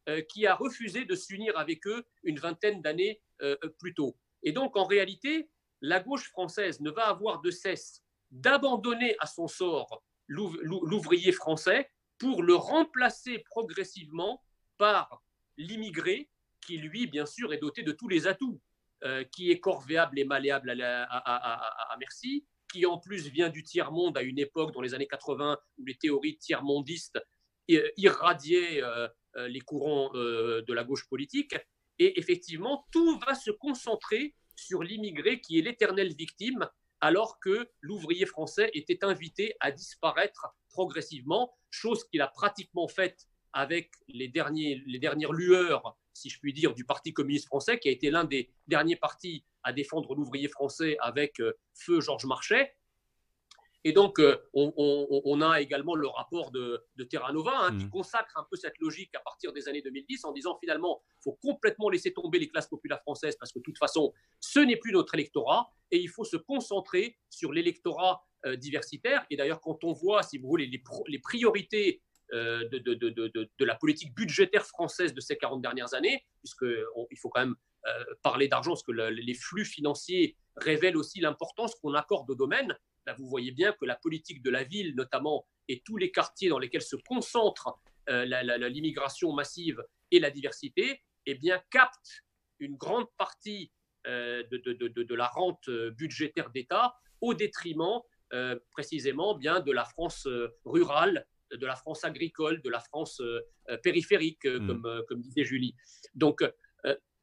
euh, 0.09 0.21
qui 0.21 0.45
a 0.45 0.55
refusé 0.55 1.05
de 1.05 1.15
s'unir 1.15 1.57
avec 1.57 1.87
eux 1.87 2.05
une 2.23 2.39
vingtaine 2.39 2.81
d'années 2.81 3.21
euh, 3.41 3.55
plus 3.79 3.93
tôt. 3.93 4.17
Et 4.41 4.51
donc, 4.51 4.75
en 4.75 4.83
réalité, 4.83 5.49
la 5.81 5.99
gauche 5.99 6.29
française 6.29 6.81
ne 6.81 6.91
va 6.91 7.07
avoir 7.07 7.41
de 7.41 7.51
cesse 7.51 8.03
d'abandonner 8.31 9.15
à 9.19 9.27
son 9.27 9.47
sort 9.47 10.03
l'ouvrier 10.27 11.31
français 11.31 11.89
pour 12.17 12.43
le 12.43 12.55
remplacer 12.55 13.39
progressivement 13.39 14.41
par 14.77 15.23
l'immigré 15.57 16.29
qui, 16.65 16.77
lui, 16.77 17.07
bien 17.07 17.25
sûr, 17.25 17.53
est 17.53 17.57
doté 17.57 17.83
de 17.83 17.91
tous 17.91 18.07
les 18.07 18.27
atouts, 18.27 18.61
euh, 19.03 19.23
qui 19.25 19.51
est 19.51 19.59
corvéable 19.59 20.19
et 20.19 20.23
malléable 20.23 20.81
à, 20.81 21.03
à, 21.03 21.97
merci, 21.97 22.45
qui 22.71 22.85
en 22.85 22.97
plus 22.97 23.27
vient 23.27 23.49
du 23.49 23.63
tiers-monde 23.63 24.17
à 24.17 24.21
une 24.21 24.39
époque, 24.39 24.73
dans 24.73 24.81
les 24.81 24.93
années 24.93 25.07
80, 25.07 25.57
où 25.77 25.85
les 25.85 25.95
théories 25.95 26.37
tiers-mondistes 26.37 27.19
irradier 27.67 28.83
euh, 28.83 29.07
euh, 29.35 29.47
les 29.47 29.61
courants 29.61 30.11
de 30.13 30.73
la 30.73 30.83
gauche 30.83 31.07
politique. 31.07 31.55
Et 31.99 32.19
effectivement, 32.19 32.85
tout 32.91 33.19
va 33.19 33.35
se 33.35 33.51
concentrer 33.51 34.35
sur 34.55 34.83
l'immigré 34.83 35.41
qui 35.41 35.59
est 35.59 35.61
l'éternelle 35.61 36.13
victime, 36.13 36.67
alors 37.01 37.39
que 37.39 37.69
l'ouvrier 37.81 38.25
français 38.25 38.71
était 38.73 39.03
invité 39.03 39.55
à 39.59 39.71
disparaître 39.71 40.55
progressivement, 40.69 41.53
chose 41.69 42.03
qu'il 42.05 42.21
a 42.21 42.27
pratiquement 42.27 42.87
faite 42.87 43.27
avec 43.51 43.91
les, 44.07 44.27
derniers, 44.27 44.81
les 44.87 44.99
dernières 44.99 45.33
lueurs, 45.33 45.97
si 46.13 46.29
je 46.29 46.39
puis 46.39 46.53
dire, 46.53 46.73
du 46.73 46.85
Parti 46.85 47.13
communiste 47.13 47.47
français, 47.47 47.79
qui 47.79 47.89
a 47.89 47.91
été 47.91 48.09
l'un 48.09 48.23
des 48.23 48.49
derniers 48.67 48.95
partis 48.95 49.43
à 49.63 49.73
défendre 49.73 50.15
l'ouvrier 50.15 50.47
français 50.47 50.97
avec 50.99 51.41
feu 51.73 52.01
Georges 52.01 52.25
Marchais. 52.25 52.73
Et 53.85 53.91
donc, 53.91 54.19
euh, 54.19 54.37
on, 54.53 55.41
a 55.41 55.59
également 55.59 55.95
le 55.95 56.07
rapport 56.07 56.51
de, 56.51 56.85
Terra 57.09 57.33
Nova 57.33 57.51
hein, 57.65 57.77
qui 57.77 57.85
mmh. 57.85 57.89
consacre 57.89 58.37
un 58.37 58.47
peu 58.49 58.55
cette 58.55 58.77
logique 58.79 59.13
à 59.13 59.19
partir 59.19 59.51
des 59.51 59.67
années 59.67 59.81
2010 59.81 60.23
en 60.23 60.31
disant 60.31 60.57
finalement, 60.59 61.01
il 61.19 61.23
faut 61.23 61.37
complètement 61.41 61.89
laisser 61.89 62.13
tomber 62.13 62.39
les 62.39 62.47
classes 62.47 62.67
populaires 62.67 63.01
françaises 63.01 63.35
parce 63.37 63.51
que 63.51 63.59
de 63.59 63.63
toute 63.63 63.77
façon, 63.77 64.13
ce 64.39 64.59
n'est 64.59 64.77
plus 64.77 64.93
notre 64.93 65.13
électorat 65.15 65.69
et 65.91 65.97
il 65.97 66.07
faut 66.07 66.23
se 66.23 66.37
concentrer 66.37 67.17
sur 67.29 67.51
l'électorat 67.51 68.23
euh, 68.45 68.55
diversitaire. 68.55 69.25
Et 69.29 69.35
d'ailleurs, 69.35 69.59
quand 69.59 69.83
on 69.83 69.91
voit, 69.91 70.23
si 70.23 70.37
vous 70.37 70.47
voulez, 70.47 70.65
les, 70.67 71.19
priorités 71.19 72.01
euh, 72.31 72.67
de, 72.69 73.65
la 73.65 73.75
politique 73.75 74.15
budgétaire 74.15 74.65
française 74.65 75.13
de 75.13 75.19
ces 75.19 75.35
40 75.35 75.61
dernières 75.61 75.93
années, 75.93 76.23
puisqu'il 76.39 77.17
faut 77.21 77.29
quand 77.29 77.41
même 77.41 77.55
parler 78.21 78.47
d'argent, 78.47 78.71
parce 78.71 78.83
que 78.83 78.93
les 78.93 79.33
flux 79.33 79.65
financiers 79.65 80.37
révèlent 80.55 80.95
aussi 80.95 81.19
l'importance 81.19 81.75
qu'on 81.75 81.93
accorde 81.95 82.29
au 82.29 82.35
domaine. 82.35 82.77
Bah, 83.05 83.15
vous 83.17 83.27
voyez 83.27 83.51
bien 83.51 83.73
que 83.73 83.85
la 83.85 83.95
politique 83.95 84.41
de 84.41 84.49
la 84.49 84.63
ville, 84.63 84.95
notamment, 84.95 85.45
et 85.67 85.81
tous 85.81 85.97
les 85.97 86.11
quartiers 86.11 86.49
dans 86.49 86.59
lesquels 86.59 86.81
se 86.81 86.95
concentre 86.95 87.79
euh, 88.09 88.25
l'immigration 88.69 89.33
massive 89.33 89.83
et 90.11 90.19
la 90.19 90.29
diversité, 90.29 91.01
eh 91.25 91.35
bien, 91.35 91.61
captent 91.69 92.23
une 92.59 92.75
grande 92.75 93.07
partie 93.17 93.71
euh, 94.07 94.43
de, 94.49 95.15
la 95.15 95.27
rente 95.27 95.67
euh, 95.69 95.91
budgétaire 95.91 96.49
d'État 96.51 96.95
au 97.21 97.33
détriment 97.33 98.01
précisément 98.71 99.35
bien 99.35 99.59
de 99.59 99.71
la 99.71 99.85
France 99.85 100.27
rurale, 100.65 101.27
de 101.51 101.65
la 101.67 101.75
France 101.75 102.03
agricole, 102.03 102.63
de 102.63 102.69
la 102.71 102.79
France 102.79 103.21
périphérique, 103.83 104.43
mmh. 104.45 104.65
comme, 104.65 105.03
comme 105.07 105.21
disait 105.21 105.43
Julie. 105.43 105.75
Donc, 106.15 106.43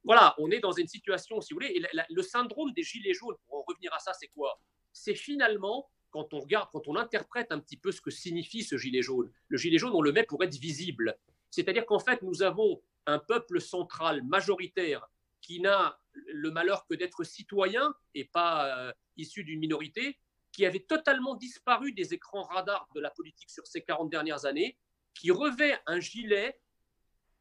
voilà, 0.05 0.37
on 0.39 0.53
est 0.53 0.61
dans 0.61 0.71
une 0.71 0.87
situation, 0.87 1.41
si 1.41 1.53
vous 1.53 1.57
voulez, 1.59 1.75
et 1.75 1.83
le 2.09 2.23
syndrome 2.23 2.73
des 2.75 2.85
gilets 2.85 3.13
jaunes, 3.13 3.35
pour 3.45 3.59
en 3.59 3.65
revenir 3.67 3.93
à 3.93 3.99
ça, 3.99 4.13
c'est 4.13 4.29
quoi? 4.29 4.61
C'est 4.93 5.15
finalement, 5.15 5.91
quand 6.11 6.35
on 6.35 6.41
regarde, 6.41 6.69
quand 6.73 6.89
on 6.89 6.97
interprète 6.97 7.53
un 7.53 7.61
petit 7.61 7.77
peu 7.77 7.93
ce 7.93 8.01
que 8.01 8.11
signifie 8.11 8.63
ce 8.63 8.77
gilet 8.77 9.03
jaune, 9.03 9.31
le 9.49 9.57
gilet 9.57 9.79
jaune, 9.79 9.93
on 9.95 10.03
le 10.03 10.13
met 10.13 10.25
pour 10.25 10.43
être 10.43 10.57
visible. 10.57 11.17
C'est-à-dire 11.51 11.87
qu'en 11.87 11.99
fait, 11.99 12.23
nous 12.23 12.43
avons 12.43 12.83
un 13.07 13.19
peuple 13.19 13.61
central 13.61 14.23
majoritaire 14.23 15.09
qui 15.41 15.61
n'a 15.61 15.99
le 16.13 16.51
malheur 16.51 16.87
que 16.87 16.95
d'être 16.95 17.25
citoyen 17.25 17.95
et 18.15 18.25
pas 18.25 18.89
euh, 18.89 18.93
issu 19.17 19.45
d'une 19.45 19.61
minorité, 19.61 20.19
qui 20.53 20.67
avait 20.67 20.81
totalement 20.81 21.35
disparu 21.35 21.93
des 21.93 22.13
écrans 22.13 22.43
radars 22.43 22.89
de 22.95 23.01
la 23.01 23.11
politique 23.11 23.51
sur 23.51 23.67
ces 23.67 23.83
40 23.83 24.11
dernières 24.11 24.45
années, 24.45 24.77
qui 25.15 25.31
revêt 25.31 25.79
un 25.87 26.01
gilet 26.01 26.61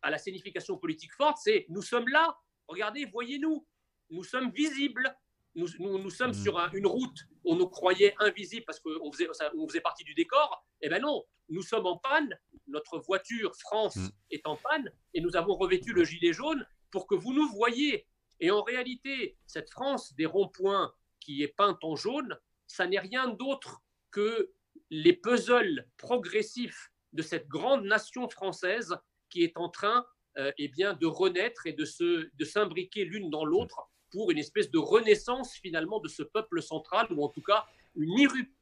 à 0.01 0.09
la 0.09 0.17
signification 0.17 0.77
politique 0.77 1.13
forte, 1.13 1.37
c'est 1.41 1.65
nous 1.69 1.81
sommes 1.81 2.07
là, 2.07 2.37
regardez, 2.67 3.05
voyez-nous, 3.05 3.67
nous 4.11 4.23
sommes 4.23 4.51
visibles, 4.51 5.13
nous, 5.55 5.67
nous, 5.79 6.09
sommes 6.09 6.31
mm. 6.31 6.43
sur 6.43 6.69
une 6.73 6.87
route, 6.87 7.27
on 7.43 7.55
nous 7.55 7.67
croyait 7.67 8.15
invisibles 8.19 8.65
parce 8.65 8.79
qu'on 8.79 9.11
faisait, 9.11 9.27
on 9.55 9.67
faisait 9.67 9.81
partie 9.81 10.03
du 10.03 10.13
décor. 10.13 10.65
Eh 10.81 10.89
bien 10.89 10.99
non, 10.99 11.23
nous 11.49 11.63
sommes 11.63 11.85
en 11.85 11.97
panne, 11.97 12.37
notre 12.67 12.99
voiture 12.99 13.55
France 13.55 13.95
mm. 13.95 14.09
est 14.31 14.47
en 14.47 14.55
panne 14.57 14.91
et 15.13 15.21
nous 15.21 15.35
avons 15.35 15.55
revêtu 15.55 15.93
le 15.93 16.03
gilet 16.03 16.33
jaune 16.33 16.65
pour 16.91 17.07
que 17.07 17.15
vous 17.15 17.33
nous 17.33 17.47
voyiez. 17.49 18.07
Et 18.39 18.51
en 18.51 18.61
réalité, 18.61 19.37
cette 19.47 19.69
France 19.69 20.13
des 20.15 20.25
ronds-points 20.25 20.93
qui 21.19 21.43
est 21.43 21.55
peinte 21.55 21.83
en 21.83 21.95
jaune, 21.95 22.37
ça 22.67 22.87
n'est 22.87 22.99
rien 22.99 23.27
d'autre 23.27 23.81
que 24.11 24.51
les 24.89 25.13
puzzles 25.13 25.87
progressifs 25.97 26.91
de 27.13 27.21
cette 27.21 27.47
grande 27.47 27.83
nation 27.85 28.29
française 28.29 28.95
qui 29.29 29.43
est 29.43 29.57
en 29.57 29.69
train 29.69 30.05
euh, 30.37 30.51
eh 30.57 30.67
bien, 30.67 30.93
de 30.93 31.05
renaître 31.05 31.65
et 31.67 31.73
de, 31.73 31.85
se, 31.85 32.29
de 32.33 32.45
s'imbriquer 32.45 33.03
l'une 33.03 33.29
dans 33.29 33.45
l'autre 33.45 33.88
pour 34.11 34.31
une 34.31 34.37
espèce 34.37 34.69
de 34.71 34.77
renaissance 34.77 35.53
finalement 35.53 35.99
de 35.99 36.07
ce 36.07 36.23
peuple 36.23 36.61
central, 36.61 37.07
ou 37.11 37.23
en 37.23 37.29
tout 37.29 37.41
cas 37.41 37.65
une 37.95 38.17
irruption. 38.17 38.53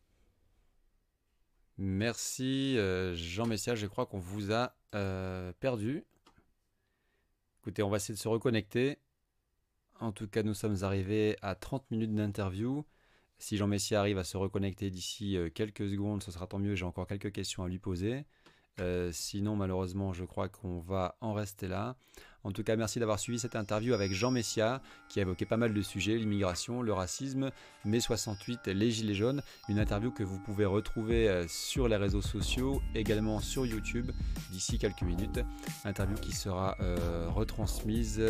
Merci 1.77 2.75
euh, 2.77 3.13
Jean 3.13 3.45
Messia, 3.45 3.75
je 3.75 3.85
crois 3.85 4.07
qu'on 4.07 4.17
vous 4.17 4.51
a 4.51 4.75
euh, 4.95 5.53
perdu. 5.59 6.05
Écoutez, 7.61 7.83
on 7.83 7.89
va 7.89 7.97
essayer 7.97 8.15
de 8.15 8.19
se 8.19 8.27
reconnecter. 8.27 8.97
En 9.99 10.11
tout 10.11 10.27
cas, 10.27 10.41
nous 10.41 10.55
sommes 10.55 10.77
arrivés 10.81 11.37
à 11.43 11.53
30 11.53 11.91
minutes 11.91 12.15
d'interview. 12.15 12.83
Si 13.37 13.57
Jean 13.57 13.67
Messia 13.67 13.99
arrive 13.99 14.17
à 14.17 14.23
se 14.23 14.37
reconnecter 14.37 14.89
d'ici 14.89 15.37
euh, 15.37 15.49
quelques 15.51 15.87
secondes, 15.87 16.23
ce 16.23 16.31
sera 16.31 16.47
tant 16.47 16.57
mieux. 16.57 16.73
J'ai 16.73 16.85
encore 16.85 17.05
quelques 17.05 17.31
questions 17.31 17.63
à 17.63 17.67
lui 17.67 17.79
poser. 17.79 18.25
sinon, 19.11 19.55
malheureusement, 19.55 20.13
je 20.13 20.23
crois 20.23 20.49
qu'on 20.49 20.79
va 20.79 21.15
en 21.21 21.33
rester 21.33 21.67
là. 21.67 21.95
En 22.47 22.53
tout 22.53 22.63
cas, 22.63 22.77
merci 22.77 22.97
d'avoir 22.99 23.19
suivi 23.19 23.39
cette 23.39 23.57
interview 23.57 23.93
avec 23.93 24.13
Jean 24.13 24.31
Messia, 24.31 24.81
qui 25.09 25.19
a 25.19 25.23
évoqué 25.23 25.45
pas 25.45 25.57
mal 25.57 25.73
de 25.73 25.81
sujets, 25.81 26.15
l'immigration, 26.15 26.81
le 26.81 26.93
racisme, 26.93 27.51
mai 27.83 27.99
68, 27.99 28.67
les 28.67 28.89
Gilets 28.89 29.15
jaunes. 29.15 29.41
Une 29.67 29.79
interview 29.79 30.11
que 30.11 30.23
vous 30.23 30.39
pouvez 30.39 30.63
retrouver 30.63 31.27
euh, 31.27 31.45
sur 31.49 31.89
les 31.89 31.97
réseaux 31.97 32.21
sociaux, 32.21 32.81
également 32.95 33.41
sur 33.41 33.65
YouTube, 33.65 34.11
d'ici 34.49 34.77
quelques 34.77 35.01
minutes. 35.01 35.41
Interview 35.83 36.15
qui 36.15 36.31
sera 36.31 36.77
euh, 36.79 37.27
retransmise 37.29 38.23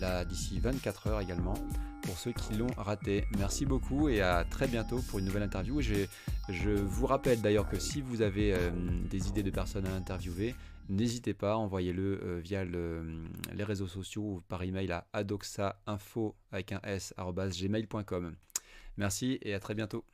là 0.00 0.24
d'ici 0.24 0.58
24 0.58 1.06
heures 1.06 1.20
également 1.20 1.54
pour 2.02 2.18
ceux 2.18 2.32
qui 2.32 2.54
l'ont 2.54 2.72
raté. 2.76 3.24
Merci 3.38 3.64
beaucoup 3.64 4.08
et 4.08 4.20
à 4.20 4.44
très 4.44 4.66
bientôt 4.66 5.00
pour 5.08 5.18
une 5.18 5.24
nouvelle 5.24 5.44
interview. 5.44 5.80
Je, 5.80 6.70
vous 6.70 7.06
rappelle 7.06 7.40
d'ailleurs 7.40 7.68
que 7.68 7.78
si 7.78 8.00
vous 8.00 8.22
avez 8.22 8.52
euh, 8.52 8.70
des 9.08 9.28
idées 9.28 9.42
de 9.42 9.50
personnes 9.50 9.86
à 9.86 9.94
interviewer, 9.94 10.54
N'hésitez 10.92 11.32
pas, 11.32 11.56
envoyez-le 11.56 12.20
euh, 12.22 12.40
via 12.40 12.64
euh, 12.64 13.26
les 13.54 13.64
réseaux 13.64 13.86
sociaux 13.86 14.22
ou 14.22 14.40
par 14.46 14.62
email 14.62 14.92
à 14.92 15.06
adoxainfo 15.14 16.36
avec 16.50 16.72
un 16.72 16.80
s, 16.82 17.14
Merci 18.98 19.38
et 19.40 19.54
à 19.54 19.58
très 19.58 19.74
bientôt. 19.74 20.04